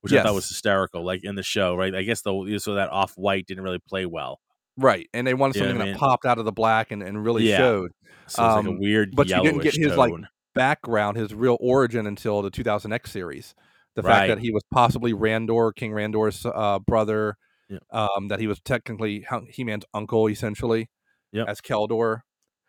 [0.00, 1.04] which I thought was hysterical.
[1.04, 1.94] Like in the show, right?
[1.94, 4.40] I guess the so that off white didn't really play well.
[4.78, 5.08] Right.
[5.14, 7.02] And they wanted You know something what I that popped out of the black and,
[7.02, 7.56] and really Yeah.
[7.56, 7.92] showed
[8.26, 10.12] So it's like a Um, weird but you didn't get his, like,
[10.54, 13.54] background, his real origin until the 2000X series.
[13.96, 17.36] The fact that he was possibly Randor, King Randor's uh, brother,
[17.68, 17.78] Yeah.
[17.90, 20.88] um, that he was technically He Man's uncle, essentially,
[21.32, 21.48] Yep.
[21.48, 22.20] as Keldor.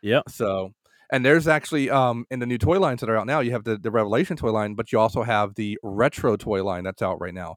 [0.01, 0.21] Yeah.
[0.27, 0.71] So,
[1.11, 3.63] and there's actually um, in the new toy lines that are out now, you have
[3.63, 7.19] the, the Revelation toy line, but you also have the retro toy line that's out
[7.21, 7.55] right now,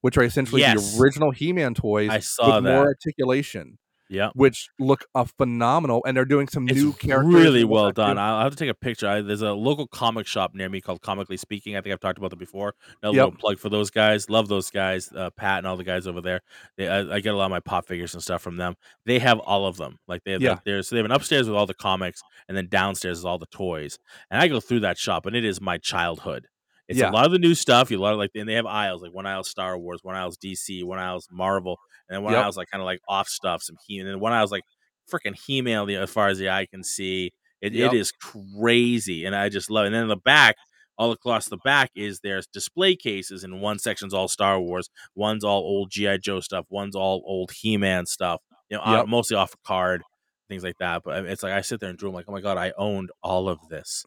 [0.00, 0.96] which are essentially Yes.
[0.96, 2.70] the original He Man toys I saw with that.
[2.74, 3.78] more articulation,
[4.10, 4.30] Yeah.
[4.34, 6.02] which look uh, phenomenal.
[6.04, 7.32] And they're doing some It's new characters.
[7.32, 8.16] really well done.
[8.16, 8.20] too.
[8.20, 9.08] I'll have to take a picture.
[9.08, 11.76] I, there's a local comic shop near me called Comically Speaking.
[11.76, 12.74] I think I've talked about them before.
[13.02, 13.14] A Yep.
[13.14, 14.28] little plug for those guys.
[14.28, 16.40] Love those guys, uh, Pat and all the guys over there.
[16.76, 18.74] They, I, I get a lot of my pop figures and stuff from them.
[19.06, 19.98] They have all of them.
[20.08, 20.58] Like they have, Yeah.
[20.66, 23.38] like, so they have an upstairs with all the comics, and then downstairs is all
[23.38, 23.98] the toys.
[24.30, 26.48] And I go through that shop, and it is my childhood.
[26.90, 27.10] It's Yeah.
[27.10, 27.90] a lot of the new stuff.
[27.90, 30.16] You a lot of like, and they have aisles like one aisle Star Wars, one
[30.16, 31.78] aisle's DC, one aisle's Marvel,
[32.08, 32.42] and then one Yep.
[32.42, 34.64] aisle's like kind of like off stuff, some He, and then one aisle's like
[35.10, 37.32] freaking He-Man the- as far as the eye can see.
[37.62, 37.92] It, Yep.
[37.92, 39.86] it is crazy, and I just love it.
[39.88, 40.56] And then in the back,
[40.98, 45.44] all across the back is there's display cases, and one section's all Star Wars, one's
[45.44, 48.40] all old GI Joe stuff, one's all old He-Man stuff.
[48.68, 49.06] You know, uh, Yep.
[49.08, 50.02] mostly off a card,
[50.48, 51.02] things like that.
[51.04, 53.48] But it's like I sit there and dream like, oh my god, I owned all
[53.48, 54.04] of this.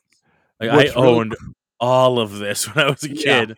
[0.60, 1.36] Like I really owned
[1.84, 3.46] all of this when I was a Yeah.
[3.46, 3.58] kid.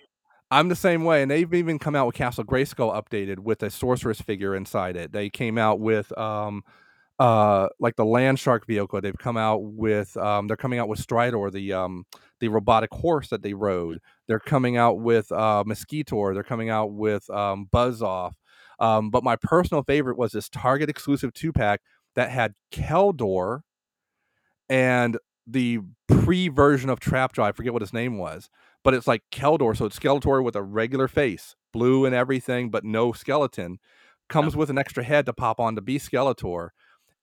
[0.51, 3.69] I'm the same way, and they've even come out with Castle Grayskull updated with a
[3.69, 5.11] sorceress figure inside it.
[5.11, 6.63] They came out with um,
[7.19, 9.01] uh, like the Land Shark vehicle.
[9.01, 12.05] They've come out with um, they're coming out with Stridor, the um,
[12.39, 13.99] the robotic horse that they rode.
[14.27, 16.33] They're coming out with uh, Mosquitor.
[16.33, 18.35] They're coming out with um, Buzz Off.
[18.79, 21.81] Um, but my personal favorite was this Target exclusive two pack
[22.15, 23.61] that had Keldor
[24.69, 25.17] and
[25.47, 27.43] the pre version of Trapjaw.
[27.43, 28.49] I forget what his name was,
[28.83, 29.75] but it's like Keldor.
[29.77, 33.79] So it's Skeletor with a regular face, blue and everything, but no skeleton.
[34.27, 36.69] Comes with an extra head to pop on to be Skeletor.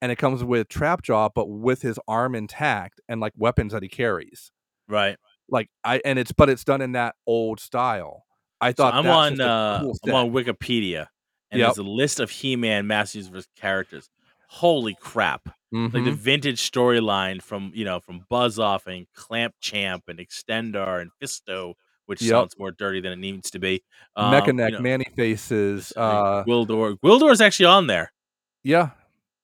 [0.01, 3.89] And it comes with Trapjaw, but with his arm intact and like weapons that he
[3.89, 4.51] carries.
[4.89, 5.17] Right.
[5.49, 8.25] Like I and it's but it's done in that old style.
[8.61, 11.07] I So thought I'm on uh, cool I'm on Wikipedia,
[11.51, 11.69] and Yep.
[11.69, 13.49] there's a list of He-Man Masters vs.
[13.57, 14.09] characters.
[14.49, 15.49] Holy crap!
[15.73, 16.15] Like the Mhm.
[16.17, 21.75] vintage storyline from you know from Buzz Off and Clamp Champ and Extendar and Fisto,
[22.07, 22.31] which Yep.
[22.31, 23.83] sounds more dirty than it needs to be.
[24.19, 25.93] Mecha Um, Neck, you know, Manny Faces.
[25.97, 26.97] uh, Gwildor.
[27.03, 28.13] Gwildor's actually on there.
[28.63, 28.91] yeah.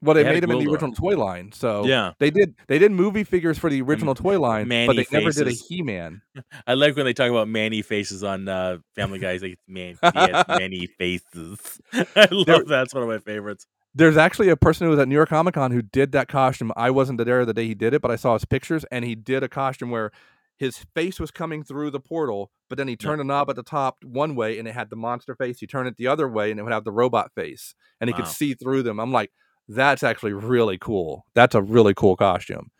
[0.01, 2.12] Well, they They made him in the original toy line, so Yeah.
[2.20, 2.55] they did.
[2.68, 5.51] They did movie figures for the original toy line, but Manny they never did a
[5.51, 6.22] He-Man.
[6.68, 9.33] I like when they talk about Man-E-Faces on uh, Family Guy.
[9.33, 11.81] He's like, man, he has many faces.
[12.14, 12.83] I love There- that.
[12.85, 13.66] It's one of my favorites.
[13.99, 16.70] There's actually a person who was at New York Comic Con who did that costume.
[16.76, 19.16] I wasn't there the day he did it, but I saw his pictures, and he
[19.16, 20.12] did a costume where
[20.57, 23.62] his face was coming through the portal, but then he turned a knob at the
[23.64, 25.59] top one way, and it had the monster face.
[25.59, 28.12] He turned it the other way, and it would have the robot face, and he
[28.12, 28.18] Wow.
[28.20, 29.01] could see through them.
[29.01, 29.32] I'm like,
[29.68, 31.26] that's actually really cool.
[31.34, 32.70] That's a really cool costume.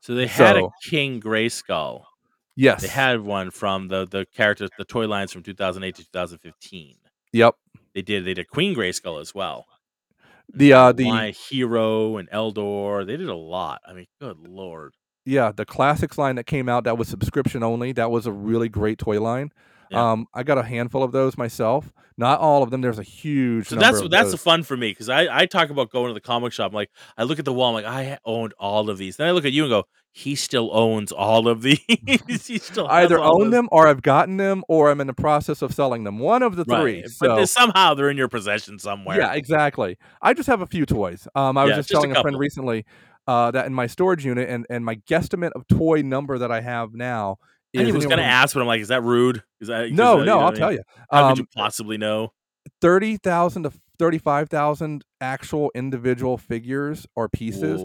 [0.00, 2.04] So they had So- a King Grayskull.
[2.54, 2.82] Yes.
[2.82, 6.96] They had one from the the characters, the toy lines from 2008 to 2015.
[7.32, 7.56] Yep.
[7.94, 8.24] They did.
[8.24, 9.66] They did Queen Grayskull as well.
[10.54, 13.06] The uh the My Hero and Eldor.
[13.06, 13.80] They did a lot.
[13.86, 14.94] I mean, good lord.
[15.24, 17.92] yeah the classics line that came out that was subscription only.
[17.92, 19.50] That was a really great toy line.
[19.90, 20.12] Yeah.
[20.12, 21.92] Um, I got a handful of those myself.
[22.16, 22.80] Not all of them.
[22.80, 23.68] There's a huge.
[23.68, 24.42] So number that's of that's the those.
[24.42, 26.70] fun for me because I I talk about going to the comic shop.
[26.70, 27.76] I'm like I look at the wall.
[27.76, 29.16] I'm like I owned all of these.
[29.16, 31.78] Then I look at you and go, he still owns all of these.
[32.46, 35.72] he still either own them or I've gotten them or I'm in the process of
[35.72, 36.18] selling them.
[36.18, 37.02] One of the three.
[37.02, 37.08] Right.
[37.08, 39.18] So But somehow they're in your possession somewhere.
[39.18, 39.96] yeah, exactly.
[40.20, 41.28] I just have a few toys.
[41.34, 42.84] Um, I was just just telling a, friend recently
[43.28, 46.60] uh, that in my storage unit and and my guesstimate of toy number that I
[46.60, 47.36] have now
[47.72, 49.44] is I was gonna ask, but I'm like, is that rude?
[49.60, 50.78] Is that No, uh, no, know I'll I tell mean?
[50.78, 50.82] you.
[51.12, 52.32] How Um, could you possibly know?
[52.80, 57.82] thirty thousand to thirty-five thousand actual individual figures or pieces.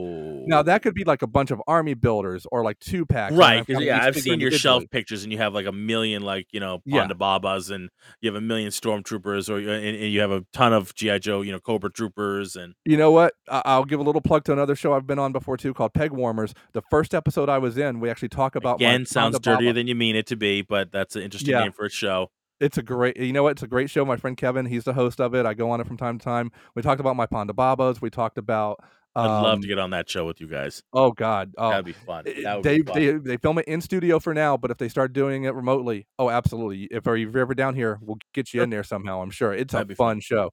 [0.47, 3.35] Now that could be like a bunch of army builders or like two packs.
[3.35, 6.21] Right, I've because yeah, I've seen your shelf pictures, and you have like a million,
[6.23, 7.05] like you know, Yeah.
[7.07, 7.89] Babas, and
[8.21, 11.19] you have a million stormtroopers, or uh, and, and you have a ton of GI
[11.19, 13.33] Joe, you know, Cobra troopers, and You know what?
[13.49, 15.93] I- I'll give a little plug to another show I've been on before too, called
[15.93, 16.53] Peg Warmers.
[16.73, 19.73] The first episode I was in, we actually talk about again, sounds Ponda dirtier Baba.
[19.73, 21.63] than you mean it to be, but that's an interesting Yeah.
[21.63, 22.29] name for a show.
[22.59, 23.51] It's a great, you know what?
[23.51, 24.05] It's a great show.
[24.05, 25.45] My friend Kevin, he's the host of it.
[25.45, 26.51] I go on it from time to time.
[26.73, 28.01] We talked about my Ponda Babas.
[28.01, 28.79] We talked about.
[29.17, 30.83] Um, I'd love to get on that show with you guys.
[30.91, 31.53] Oh God!
[31.57, 32.25] Oh, That'd be fun.
[32.43, 32.95] That would they, be fun.
[32.95, 36.05] they they film it in studio for now, but if they start doing it remotely,
[36.19, 36.89] oh, absolutely.
[36.91, 39.21] If are you ever down here, we'll get you in there somehow.
[39.21, 40.19] I'm sure it's That'd a fun fun.
[40.19, 40.51] show.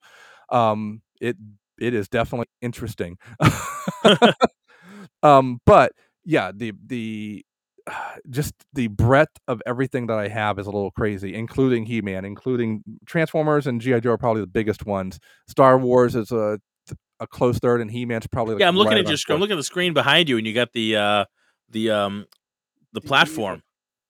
[0.49, 1.37] Um, it
[1.81, 3.19] it is definitely interesting.
[5.25, 5.93] um, but
[6.25, 7.45] yeah, the the
[8.31, 12.25] just the breadth of everything that I have is a little crazy, including He Man,
[12.25, 15.19] including Transformers and GI Joe are probably the biggest ones.
[15.49, 16.59] Star Wars is a
[17.21, 19.35] a close third, and He Man's probably like yeah, I'm looking right at your screen.
[19.37, 21.25] I'm looking at the screen behind you, and you got the uh
[21.71, 22.27] the um
[22.93, 23.63] the platform,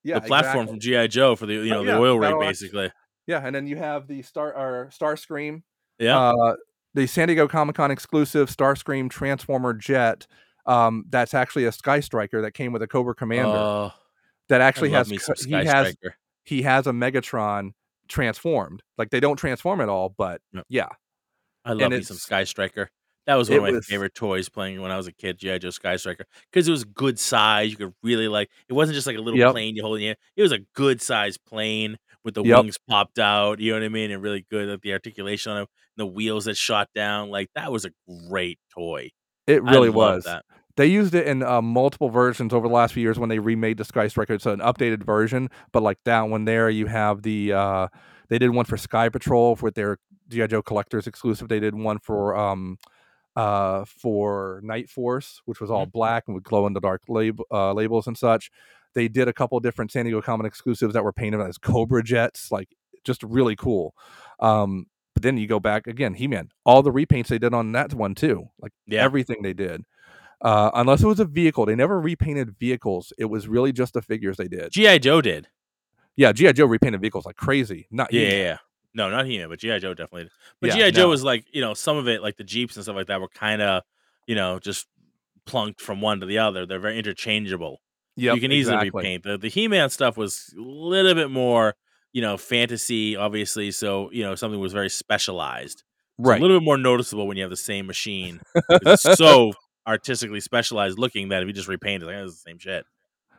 [0.02, 0.72] Yeah, the platform exactly.
[0.74, 2.90] from GI Joe for the you Oh, know yeah, the oil rig, basically.
[3.26, 5.62] Yeah, and then you have the Star or Starscream,
[5.98, 6.18] Yeah.
[6.18, 6.54] uh,
[6.94, 10.26] the San Diego Comic Con exclusive Starscream Transformer jet.
[10.66, 13.92] Um, that's actually a Sky Striker that came with a Cobra Commander Oh,
[14.48, 16.16] that actually has he Sky has Striker.
[16.44, 17.72] he has a Megatron
[18.08, 18.82] transformed.
[18.98, 20.88] Like they don't transform at all, but yeah,
[21.64, 22.90] I love me some Sky Striker.
[23.26, 25.60] That was one of my was- favorite toys playing when I was a kid, GI
[25.60, 27.70] Joe Sky Striker, because it was good size.
[27.70, 28.50] You could really like.
[28.68, 29.52] It wasn't just like a little Yep.
[29.52, 30.18] plane you hold in your hand.
[30.36, 32.58] It was a good size plane with the Yep.
[32.64, 33.60] wings popped out.
[33.60, 34.10] You know what I mean?
[34.10, 35.68] And really good at the articulation on it.
[35.96, 37.30] The wheels that shot down.
[37.30, 37.92] Like that was a
[38.28, 39.10] great toy.
[39.46, 40.24] It really was.
[40.24, 40.44] that.
[40.76, 43.76] They used it in uh, multiple versions over the last few years when they remade
[43.76, 44.34] the Sky Striker.
[44.34, 47.88] It's an updated version, but like that one there, you have the uh,
[48.28, 51.48] they did one for Sky Patrol with their GI Joe collectors exclusive.
[51.48, 52.78] They did one for um
[53.36, 57.42] uh for Night Force, which was all black and would glow in the dark lab-
[57.50, 58.50] uh, labels and such.
[58.94, 62.50] They did a couple different San Diego Comic exclusives that were painted as Cobra jets,
[62.50, 62.68] like
[63.04, 63.94] just really cool.
[64.40, 64.86] Um,
[65.22, 67.94] but then you go back again, He Man, all the repaints they did on that
[67.94, 69.02] one too, like Yeah.
[69.04, 69.82] everything they did.
[70.40, 73.12] Uh, unless it was a vehicle, they never repainted vehicles.
[73.16, 74.72] It was really just the figures they did.
[74.72, 75.46] GI Joe did.
[76.16, 77.86] Yeah, GI Joe repainted vehicles like crazy.
[77.90, 78.56] Not Yeah, yeah, yeah.
[78.94, 80.24] No, not He-Man, but GI Joe definitely.
[80.24, 80.32] Did.
[80.60, 81.08] But Yeah, GI Joe no.
[81.10, 83.28] was like you know some of it, like the Jeeps and stuff like that, were
[83.28, 83.84] kind of
[84.26, 84.86] you know just
[85.46, 86.66] plunked from one to the other.
[86.66, 87.80] They're very interchangeable.
[88.16, 88.98] Yeah, you can easily exactly.
[88.98, 89.22] repaint.
[89.22, 91.76] The the He Man stuff was a little bit more,
[92.12, 93.70] you know, fantasy, obviously.
[93.70, 95.82] So you know, something was very specialized.
[96.18, 96.38] Right.
[96.38, 98.40] a little bit more noticeable when you have the same machine.
[98.70, 99.52] it's so
[99.86, 102.84] artistically specialized looking that if you just repaint it, like, "Oh, it's the same shit.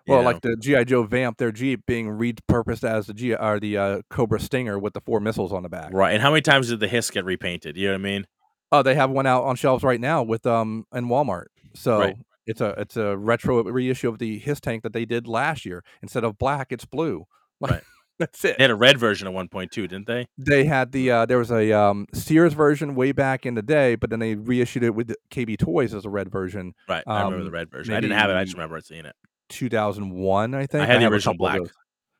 [0.05, 0.25] you Well, know?
[0.25, 4.01] like the GI Joe Vamp, their Jeep being repurposed as the G or the uh,
[4.09, 5.91] Cobra Stinger with the four missiles on the back.
[5.93, 6.13] right.
[6.13, 7.77] And how many times did the Hiss get repainted?
[7.77, 8.27] You know what I mean?
[8.71, 11.45] Oh, they have one out on shelves right now with um in Walmart.
[11.75, 12.15] So Right.
[12.47, 15.83] it's a it's a retro reissue of the Hiss tank that they did last year.
[16.01, 17.25] Instead of black, it's blue.
[17.61, 17.83] Right.
[18.25, 18.57] That's it.
[18.57, 20.27] They had a red version at one point too, didn't they?
[20.37, 23.95] They had the uh, there was a um, Sears version way back in the day,
[23.95, 26.73] but then they reissued it with KB Toys as a red version.
[26.87, 27.03] Right.
[27.07, 27.93] I remember Um, the red version.
[27.95, 28.35] I didn't have it.
[28.35, 29.15] I just remember seeing it.
[29.49, 30.83] 2001, I think.
[30.83, 31.59] I had the a original black.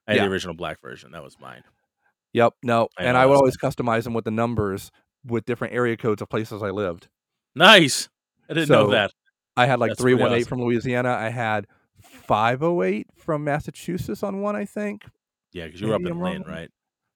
[0.08, 0.26] I had Yeah.
[0.26, 1.12] the original black version.
[1.12, 1.64] That was mine.
[2.34, 2.54] Yep.
[2.64, 4.92] No, I and I would always customize them with the numbers
[5.26, 7.08] with different area codes of places I lived.
[7.56, 8.10] Nice.
[8.50, 9.12] I didn't know that.
[9.56, 10.50] I had like That's 318 awesome.
[10.50, 11.14] from Louisiana.
[11.14, 11.68] I had
[12.02, 15.04] 508 from Massachusetts on one, I think.
[15.54, 16.52] Yeah, because you were up maybe in I'm Lynn, wrong.
[16.52, 16.70] right?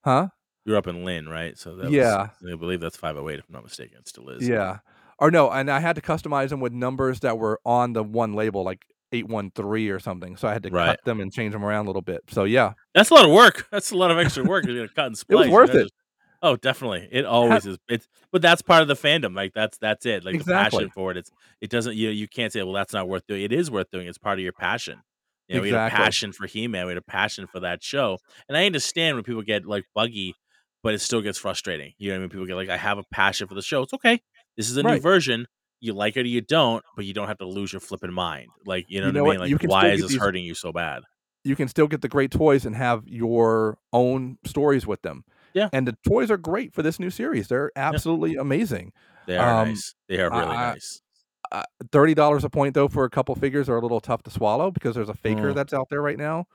[0.04, 0.28] Huh?
[0.66, 1.58] You were up in Lynn, right?
[1.58, 2.30] So that Yeah.
[2.42, 3.98] was, I believe that's 508 if I'm not mistaken.
[4.00, 4.48] It still is.
[4.48, 4.80] Yeah.
[5.20, 8.34] Or no, and I had to customize them with numbers that were on the one
[8.34, 10.36] label, like 813 or something.
[10.38, 10.88] So I had to Right.
[10.88, 12.22] cut them and change them around a little bit.
[12.30, 12.74] So yeah.
[12.94, 13.68] That's a lot of work.
[13.72, 14.66] That's a lot of extra work.
[14.66, 15.38] You're gonna cut and splice.
[15.40, 15.84] was You're worth not it.
[15.84, 15.94] just-
[16.44, 17.08] oh, definitely.
[17.12, 17.78] It always is.
[17.90, 19.36] It's but that's part of the fandom.
[19.36, 20.24] Like that's that's it.
[20.26, 20.80] Like the Exactly.
[20.80, 21.18] passion for it.
[21.18, 21.32] It's
[21.62, 23.42] it doesn't you you can't say well that's not worth doing.
[23.42, 24.08] It is worth doing.
[24.08, 25.02] It's part of your passion.
[25.48, 26.86] You know, we had a passion for He-Man.
[26.86, 28.18] We had a passion for that show.
[28.50, 30.36] And I understand when people get like buggy,
[30.84, 31.94] but it still gets frustrating.
[31.98, 32.30] You know what I mean?
[32.30, 33.82] People get like, I have a passion for the show.
[33.84, 34.20] It's okay.
[34.58, 35.48] This is a new version.
[35.80, 38.48] You like it or you don't, but you don't have to lose your flipping mind.
[38.66, 39.58] Like, you know You what know I mean?
[39.60, 41.04] Like, why is this these- hurting you so bad?
[41.44, 45.24] You can still get the great toys and have your own stories with them.
[45.54, 45.70] Yeah.
[45.72, 47.48] And the toys are great for this new series.
[47.48, 48.92] They're absolutely amazing.
[49.28, 49.96] They are Um, nice.
[50.10, 51.02] They are really I- nice.
[51.52, 54.32] Uh, Thirty dollars a point though for a couple figures are a little tough to
[54.32, 55.56] swallow because there's a faker Mm.
[55.56, 56.46] that's out there right now.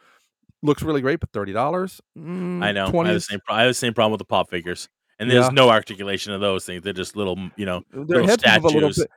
[0.63, 2.01] Looks really great, but thirty dollars.
[2.17, 2.65] I Mm, know.
[2.65, 4.89] I have, the 20 same pro- I have the same problem with the pop figures.
[5.19, 5.51] And there's Yeah.
[5.53, 6.83] no articulation of those things.
[6.83, 8.99] They're just little, you know, Their little heads move a little statues.
[8.99, 9.11] bit.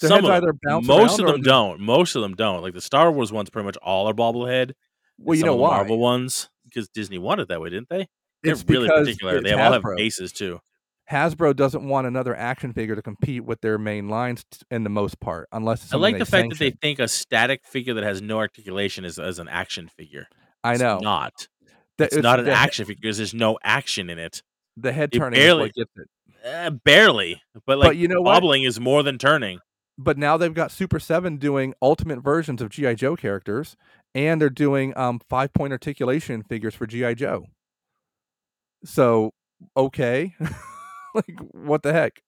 [0.00, 0.86] Their Some of them.
[0.86, 1.80] Most of them they- don't.
[1.80, 2.62] Most of them don't.
[2.62, 4.72] Like the Star Wars ones, pretty much all are bobblehead.
[5.18, 5.76] Well, you know why?
[5.76, 8.08] Marvel ones, because Disney wanted that way, didn't they?
[8.42, 9.40] They're It's really particular.
[9.40, 10.60] They all have bases too.
[11.10, 14.90] Hasbro doesn't want another action figure to compete with their main lines t- in the
[14.90, 18.04] most part, unless it's I like the fact that they think a static figure that
[18.04, 20.26] has no articulation is as an action figure.
[20.64, 21.48] I It's know not.
[21.98, 24.42] The- It's, not an the, action figure because there's no action in it.
[24.76, 26.06] The head it turning is barely- what.
[26.44, 28.42] Eh, barely, but like you know what?
[28.42, 29.60] wobbling is more than turning.
[29.98, 33.76] But now they've got Super Seven doing ultimate versions of GI Joe characters,
[34.14, 37.44] and they're doing um, five point articulation figures for GI Joe.
[38.84, 39.32] So
[39.76, 40.34] okay,
[41.14, 42.22] like what the heck?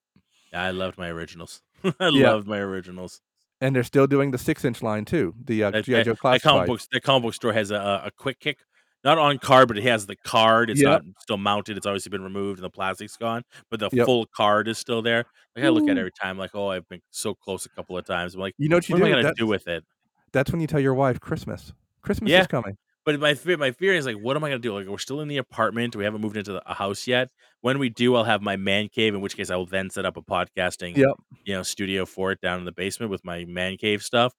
[0.53, 1.61] I loved my originals.
[1.85, 2.31] I Yeah.
[2.33, 3.21] loved my originals.
[3.61, 5.35] And they're still doing the six inch line too.
[5.43, 8.11] The uh, That, GI Joe that comic book that comic book store has a, a-
[8.11, 8.59] quick kick,
[9.05, 10.71] not on card, but it has the card.
[10.71, 10.91] It's Yep.
[10.91, 11.77] not still mounted.
[11.77, 14.07] It's obviously been removed and the plastic's gone, but the Yep.
[14.07, 15.25] full card is still there.
[15.57, 17.97] Like I look at it every time, like, oh, I've been so close a couple
[17.97, 18.35] of times.
[18.35, 19.85] I'm like, You know what you what am I gonna That's, do with it?
[20.33, 21.73] that's when you tell your wife Christmas.
[22.03, 22.41] Christmas Yeah.
[22.43, 22.77] is coming.
[23.05, 24.77] But my fear, my fear is like, what am I gonna do?
[24.79, 25.95] Like, we're still in the apartment.
[25.95, 27.31] We haven't moved into the, a house yet.
[27.61, 29.15] When we do, I'll have my man cave.
[29.15, 31.17] In which case, I will then set up a podcasting, Yep.
[31.45, 34.33] you know, studio for it down in the basement with my man cave stuff.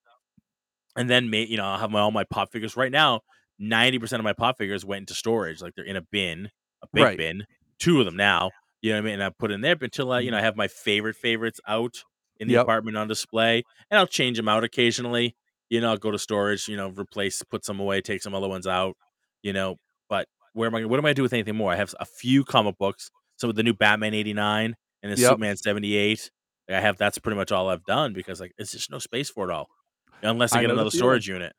[0.95, 2.77] And then, may, you know, I'll have my all my pop figures.
[2.77, 3.21] Right now,
[3.59, 5.61] ninety percent of my pop figures went into storage.
[5.61, 6.49] Like they're in a bin,
[6.81, 7.17] a big Right.
[7.17, 7.45] bin.
[7.79, 8.51] Two of them now.
[8.81, 9.13] You know what I mean?
[9.15, 11.59] And I put in there but until I, you know, I have my favorite favorites
[11.67, 12.03] out
[12.39, 12.55] in the Yep.
[12.55, 15.35] apartment on display, and I'll change them out occasionally.
[15.75, 16.67] You know, I'll go to storage.
[16.67, 18.95] You know, replace, put some away, take some other ones out.
[19.43, 19.75] You know,
[20.09, 20.85] but where am I?
[20.85, 21.71] What am I gonna do with anything more?
[21.71, 23.09] I have a few comic books.
[23.37, 25.29] So with the new Batman eighty nine and the Yep.
[25.31, 26.31] Superman seventy eight,
[26.69, 26.97] I have.
[26.97, 29.67] That's pretty much all I've done because like it's just no space for it all,
[30.23, 31.53] unless I I get know another storage unit.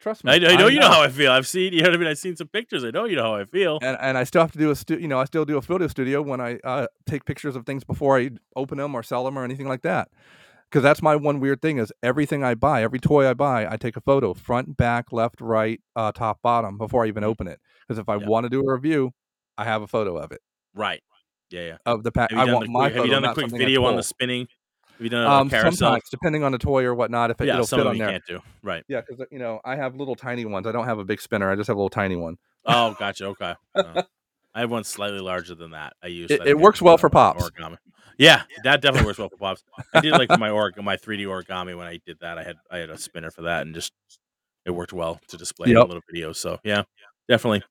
[0.00, 0.32] Trust me.
[0.32, 1.30] I, I know you know how I feel.
[1.30, 2.08] I've seen, you know what I mean.
[2.08, 2.82] I've seen some pictures.
[2.84, 3.78] I know you know how I feel.
[3.82, 5.62] and and I still have to do a stu- you know I still do a
[5.62, 9.24] photo studio when I uh, take pictures of things before I open them or sell
[9.24, 10.08] them or anything like that.
[10.72, 13.76] Because that's my one weird thing is everything I buy, every toy I buy, I
[13.76, 17.60] take a photo, front, back, left, right, uh, top, bottom, before I even open it.
[17.86, 18.26] Because if I Yeah.
[18.26, 19.10] want to do a review,
[19.58, 20.40] I have a photo of it
[20.74, 21.02] Right.
[21.50, 21.76] Yeah, yeah.
[21.84, 22.32] of the pack.
[22.32, 24.48] I want my quick, photo, have you done a quick video on the spinning?
[24.92, 25.72] Have you done Um, a carousel?
[25.72, 27.98] sometimes, depending on the toy or whatnot, if it, yeah, it'll some fit on you
[28.04, 28.10] there.
[28.12, 28.40] can't do.
[28.62, 28.82] Right.
[28.88, 30.66] Yeah, because you know I have little tiny ones.
[30.66, 31.50] I don't have a big spinner.
[31.52, 32.38] I just have a little tiny one.
[32.64, 33.26] Oh, gotcha.
[33.26, 33.54] Okay.
[33.74, 34.02] Uh,
[34.54, 35.94] I have one slightly larger than that.
[36.02, 36.30] I use.
[36.30, 37.42] It- it works well for uh, pops.
[37.50, 37.76] Origami.
[38.18, 39.64] Yeah, that definitely works well for pops.
[39.94, 42.38] I did like my org, my 3D origami when I did that.
[42.38, 43.92] I had I had a spinner for that, and just
[44.64, 45.86] it worked well to display in Yep.
[45.88, 46.32] little video.
[46.32, 46.82] So yeah,
[47.28, 47.62] definitely.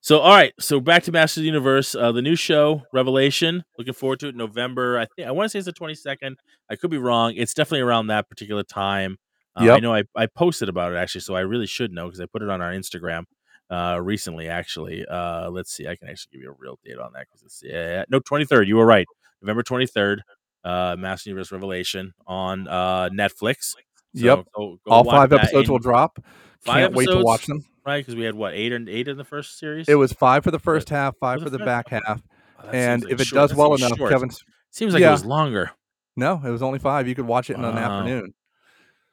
[0.00, 3.64] So all right, so back to Masters of the Universe, uh, the new show Revelation.
[3.78, 4.36] Looking forward to it.
[4.36, 4.98] November.
[4.98, 6.36] I think I want to say it's the 22nd.
[6.70, 7.34] I could be wrong.
[7.36, 9.18] It's definitely around that particular time.
[9.56, 12.20] Uh, I know I, I posted about it actually, so I really should know because
[12.20, 13.24] I put it on our Instagram
[13.68, 17.12] uh recently actually uh let's see i can actually give you a real date on
[17.12, 19.08] that because it's yeah no 23rd you were right
[19.46, 20.18] november 23rd
[20.64, 23.72] uh master universe revelation on uh netflix
[24.14, 24.46] Yep.
[24.56, 26.18] go, go All five episodes will drop.
[26.64, 27.62] Can't wait to watch them.
[27.84, 30.42] right because we had what eight and eight in the first series It was five
[30.42, 32.22] for the first half, five for the back half,
[32.64, 33.50] Oh, and like if it short.
[33.50, 34.10] does well enough, short.
[34.10, 35.08] Kevin's seems like Yeah.
[35.10, 35.70] it was longer
[36.16, 37.06] no, it was only five.
[37.06, 38.32] You could watch it in an afternoon.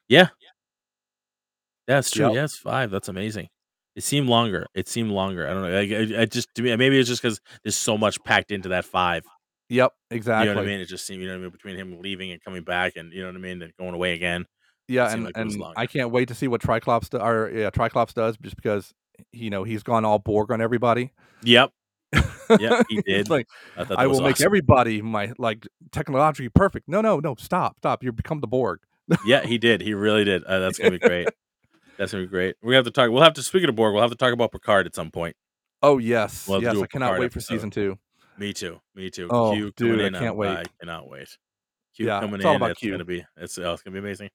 [0.07, 0.29] yeah
[1.85, 2.35] that's true Yep.
[2.35, 3.49] yeah it's five that's amazing
[3.95, 4.65] It seemed longer.
[4.73, 5.47] It seemed longer.
[5.47, 5.77] I don't know.
[5.77, 8.69] I, I, I just to me maybe it's just because there's so much packed into
[8.69, 9.23] that five.
[9.73, 10.49] Yep, exactly.
[10.49, 10.81] You know what I mean?
[10.81, 13.11] It just seemed you know what I mean between him leaving and coming back, and
[13.11, 14.45] you know what I mean, and going away again.
[14.87, 15.51] Yeah, and like and.
[15.75, 18.93] I can't wait to see what Triclops do, or yeah, Triclops does just because
[19.31, 21.11] you know he's gone all Borg on everybody.
[21.41, 21.71] Yep.
[22.59, 23.31] yeah, he did.
[23.31, 26.87] like I thought I will make everybody my like technologically perfect.
[26.87, 28.03] No, no, no, stop, stop.
[28.03, 28.79] You become the Borg.
[29.25, 29.81] Yeah, he did.
[29.81, 30.43] He really did.
[30.43, 31.27] Uh, that's gonna be great.
[31.97, 32.55] That's gonna be great.
[32.63, 33.11] We have to talk.
[33.11, 33.43] We'll have to.
[33.43, 35.35] Speaking of Borg, we'll have to talk about Picard at some point.
[35.83, 36.75] Oh yes, We'll yes.
[36.75, 37.53] I cannot Picard wait for episode.
[37.53, 37.99] season two.
[38.37, 38.79] Me too.
[38.95, 39.27] Me too.
[39.29, 40.49] Oh, Q dude, coming I can't wait.
[40.49, 41.37] I cannot wait.
[41.95, 42.63] Q Yeah, coming it's all in.
[42.63, 42.91] It's Q.
[42.91, 43.25] gonna be.
[43.37, 44.29] It's, oh, it's gonna be amazing.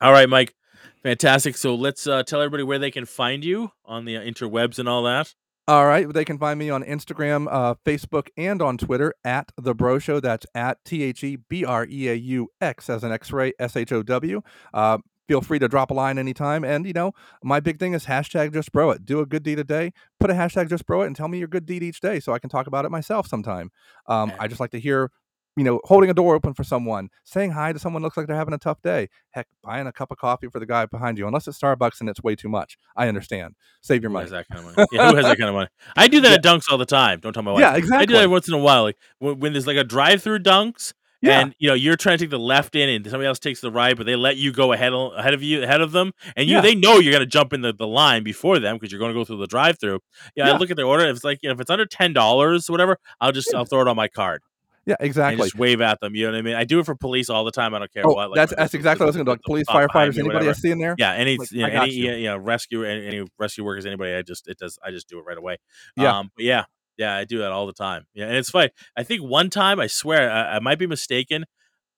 [0.00, 0.54] All right, Mike.
[1.02, 1.56] Fantastic.
[1.56, 4.88] So let's uh, tell everybody where they can find you on the uh, interwebs and
[4.88, 5.34] all that.
[5.68, 9.74] All right, they can find me on Instagram, uh, Facebook, and on Twitter at the
[9.74, 10.20] Breaux Show.
[10.20, 13.76] That's at T H E B R E A U X as an X-ray S
[13.76, 14.42] H O W.
[14.72, 14.98] Uh,
[15.28, 16.64] feel free to drop a line anytime.
[16.64, 17.12] And you know,
[17.42, 19.04] my big thing is hashtag Just Bro It.
[19.04, 19.92] Do a good deed a day.
[20.20, 22.32] Put a hashtag Just Bro It and tell me your good deed each day, so
[22.32, 23.70] I can talk about it myself sometime.
[24.06, 25.10] Um, I just like to hear.
[25.58, 28.36] You know, holding a door open for someone, saying hi to someone looks like they're
[28.36, 29.08] having a tough day.
[29.30, 32.10] Heck, buying a cup of coffee for the guy behind you, unless it's Starbucks and
[32.10, 32.76] it's way too much.
[32.94, 33.54] I understand.
[33.80, 34.24] Save your Who money.
[34.24, 34.86] has that kind of money?
[34.92, 35.68] Yeah, who has that kind of money?
[35.96, 36.34] I do that Yeah.
[36.34, 37.20] at Dunks all the time.
[37.20, 37.60] Don't tell my wife.
[37.62, 38.02] Yeah, exactly.
[38.02, 38.82] I do that once in a while.
[38.82, 40.92] Like when, when there's like a drive-through Dunks,
[41.22, 43.60] yeah, and you know you're trying to take the left in, and somebody else takes
[43.60, 46.48] the right, but they let you go ahead ahead of you ahead of them, and
[46.48, 46.60] you Yeah.
[46.60, 49.18] they know you're gonna jump in the, the line before them because you're going to
[49.18, 50.00] go through the drive-through.
[50.34, 50.52] Yeah, Yeah.
[50.54, 51.04] I look at their order.
[51.06, 53.54] If it's like you know, if it's under ten dollars whatever, I'll just.
[53.54, 54.42] I'll throw it on my card
[54.86, 55.44] yeah, and exactly.
[55.46, 56.14] just wave at them.
[56.14, 56.54] You know what I mean?
[56.54, 57.74] I do it for police all the time.
[57.74, 58.30] I don't care Oh, what.
[58.30, 59.32] Like, that's that's exactly what I was going to do.
[59.32, 59.42] like.
[59.42, 60.94] Police, a cop behind firefighters, anybody I see in there.
[60.98, 62.12] Yeah, any Like, you know, any you.
[62.12, 64.14] you know rescue any, any rescue workers, anybody.
[64.14, 64.78] I just it does.
[64.84, 65.58] I just do it right away.
[65.96, 66.18] Yeah.
[66.18, 66.64] Um, but yeah,
[66.96, 68.06] yeah, I do that all the time.
[68.14, 68.70] Yeah, and it's funny.
[68.96, 71.44] I think one time, I swear, I, I might be mistaken.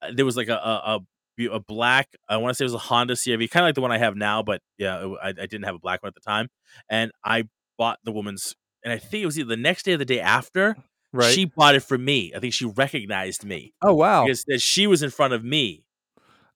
[0.02, 1.00] uh, There was like a a,
[1.40, 2.08] a, a black.
[2.28, 3.98] I want to say it was a Honda CRV, kind of like the one I
[3.98, 6.48] have now, but yeah, it- I, I didn't have a black one at the time.
[6.88, 7.44] And I
[7.76, 10.20] bought the woman's, and I think it was either the next day or the day
[10.20, 10.76] after.
[11.12, 11.32] Right.
[11.32, 12.32] She bought it for me.
[12.36, 14.26] I think she recognized me oh wow.
[14.26, 15.84] because she was in front of me.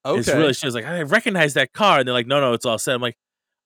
[0.05, 0.19] Okay.
[0.19, 2.67] It's really she was like, I recognize that car, and they're like, no, no, it's
[2.67, 2.95] all set.
[2.95, 3.17] I'm like,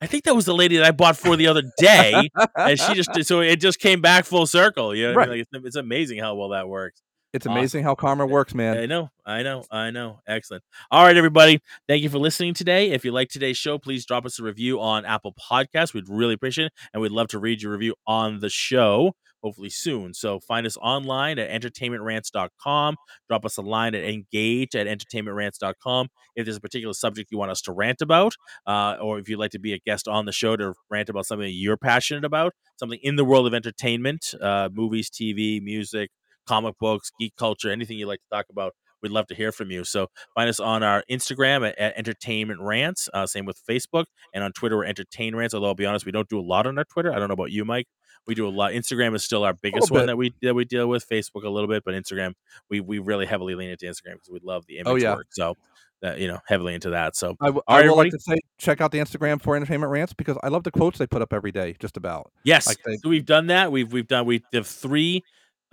[0.00, 2.94] I think that was the lady that I bought for the other day, and she
[2.94, 4.94] just so it just came back full circle.
[4.94, 5.30] You know, I mean?
[5.30, 7.00] like it's, it's amazing how well that works.
[7.32, 7.56] it's awesome.
[7.56, 8.76] amazing how karma works, man.
[8.76, 10.20] I know, I know, I know.
[10.26, 10.62] Excellent.
[10.90, 11.60] All right, everybody.
[11.88, 12.90] Thank you for listening today.
[12.90, 15.94] If you like today's show, please drop us a review on Apple Podcasts.
[15.94, 16.72] We'd really appreciate it.
[16.92, 19.14] And we'd love to read your review on the show,
[19.46, 20.12] hopefully soon.
[20.12, 22.96] So find us online at entertainmentrants.com.
[23.28, 26.08] Drop us a line at engage at entertainmentrants.com.
[26.34, 28.34] If there's a particular subject you want us to rant about,
[28.66, 31.26] uh, or if you'd like to be a guest on the show to rant about
[31.26, 36.10] something you're passionate about, something in the world of entertainment, uh, movies, TV, music,
[36.48, 38.72] comic books, geek culture, anything you'd like to talk about,
[39.02, 39.84] we'd love to hear from you.
[39.84, 43.08] So find us on our Instagram at, at Entertainment Rants.
[43.14, 45.54] Uh, same with Facebook and on Twitter, we're Entertain Rants.
[45.54, 47.12] Although I'll be honest, we don't do a lot on our Twitter.
[47.12, 47.86] I don't know about you, Mike.
[48.26, 48.72] We do a lot.
[48.72, 51.08] Instagram is still our biggest one that we that we deal with.
[51.08, 52.32] Facebook a little bit, but Instagram
[52.70, 55.14] we we really heavily lean into Instagram because we love the image Oh, yeah.
[55.14, 55.26] work.
[55.30, 55.54] So
[56.02, 57.16] that you know heavily into that.
[57.16, 60.12] So I, w- I will like to say check out the Instagram for Entertainment Rants
[60.12, 62.30] because I love the quotes they put up every day, just about.
[62.44, 62.66] Yes.
[62.66, 63.70] Like they- so we've done that.
[63.72, 65.22] We've we've done we have three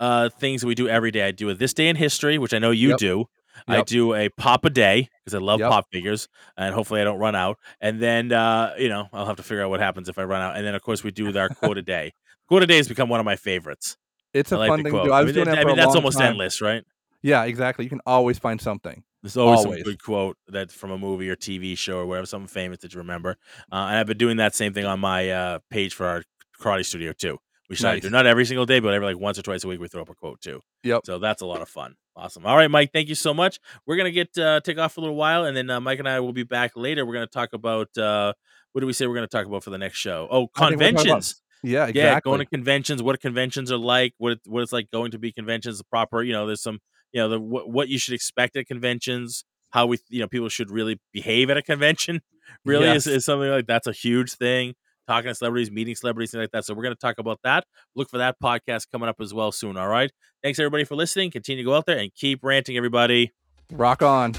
[0.00, 1.22] uh things that we do every day.
[1.26, 2.98] I do a this day in history, which I know you Yep.
[2.98, 3.24] do.
[3.68, 5.70] I do a pop a day because I love Yep.
[5.70, 7.56] pop figures, and hopefully I don't run out.
[7.80, 10.42] And then uh, you know I'll have to figure out what happens if I run
[10.42, 10.56] out.
[10.56, 12.14] And then of course we do our quote a day.
[12.48, 13.96] Quote a day has become one of my favorites.
[14.32, 15.12] It's a I like fun thing to do.
[15.12, 16.28] I I was mean, doing that- that I mean that's almost time.
[16.30, 16.82] endless, right?
[17.22, 17.84] Yeah, exactly.
[17.84, 19.02] You can always find something.
[19.22, 19.78] There's always, Always.
[19.80, 22.92] some good quote that from a movie or TV show or whatever, something famous that
[22.92, 23.38] you remember.
[23.72, 26.22] Uh, and I've been doing that same thing on my uh, page for our
[26.60, 27.38] karate studio too.
[27.70, 28.02] We started Nice.
[28.02, 30.02] doing not every single day, but every like once or twice a week we throw
[30.02, 30.60] up a quote too.
[30.82, 31.00] Yep.
[31.06, 31.94] So that's a lot of fun.
[32.14, 32.44] Awesome.
[32.44, 32.90] All right, Mike.
[32.92, 33.58] Thank you so much.
[33.86, 36.08] We're gonna get uh, take off for a little while, and then uh, Mike and
[36.08, 37.06] I will be back later.
[37.06, 38.34] We're gonna talk about uh,
[38.72, 40.28] what do we say we're gonna talk about for the next show?
[40.30, 41.40] Oh, I conventions.
[41.64, 43.02] Yeah, Yeah, going to conventions.
[43.02, 44.14] What conventions are like?
[44.18, 45.78] What it, what it's like going to be conventions.
[45.78, 46.78] The proper, you know, there's some,
[47.12, 49.44] you know, the what, what you should expect at conventions.
[49.70, 52.20] How we, you know, people should really behave at a convention.
[52.66, 53.06] Really Yes.
[53.06, 54.74] is, is something like that's a huge thing.
[55.08, 56.66] Talking to celebrities, meeting celebrities, things like that.
[56.66, 57.64] So we're going to talk about that.
[57.96, 59.78] Look for that podcast coming up as well soon.
[59.78, 60.10] All right.
[60.42, 61.30] Thanks everybody for listening.
[61.30, 63.32] Continue to go out there and keep ranting, everybody.
[63.72, 64.34] Rock on.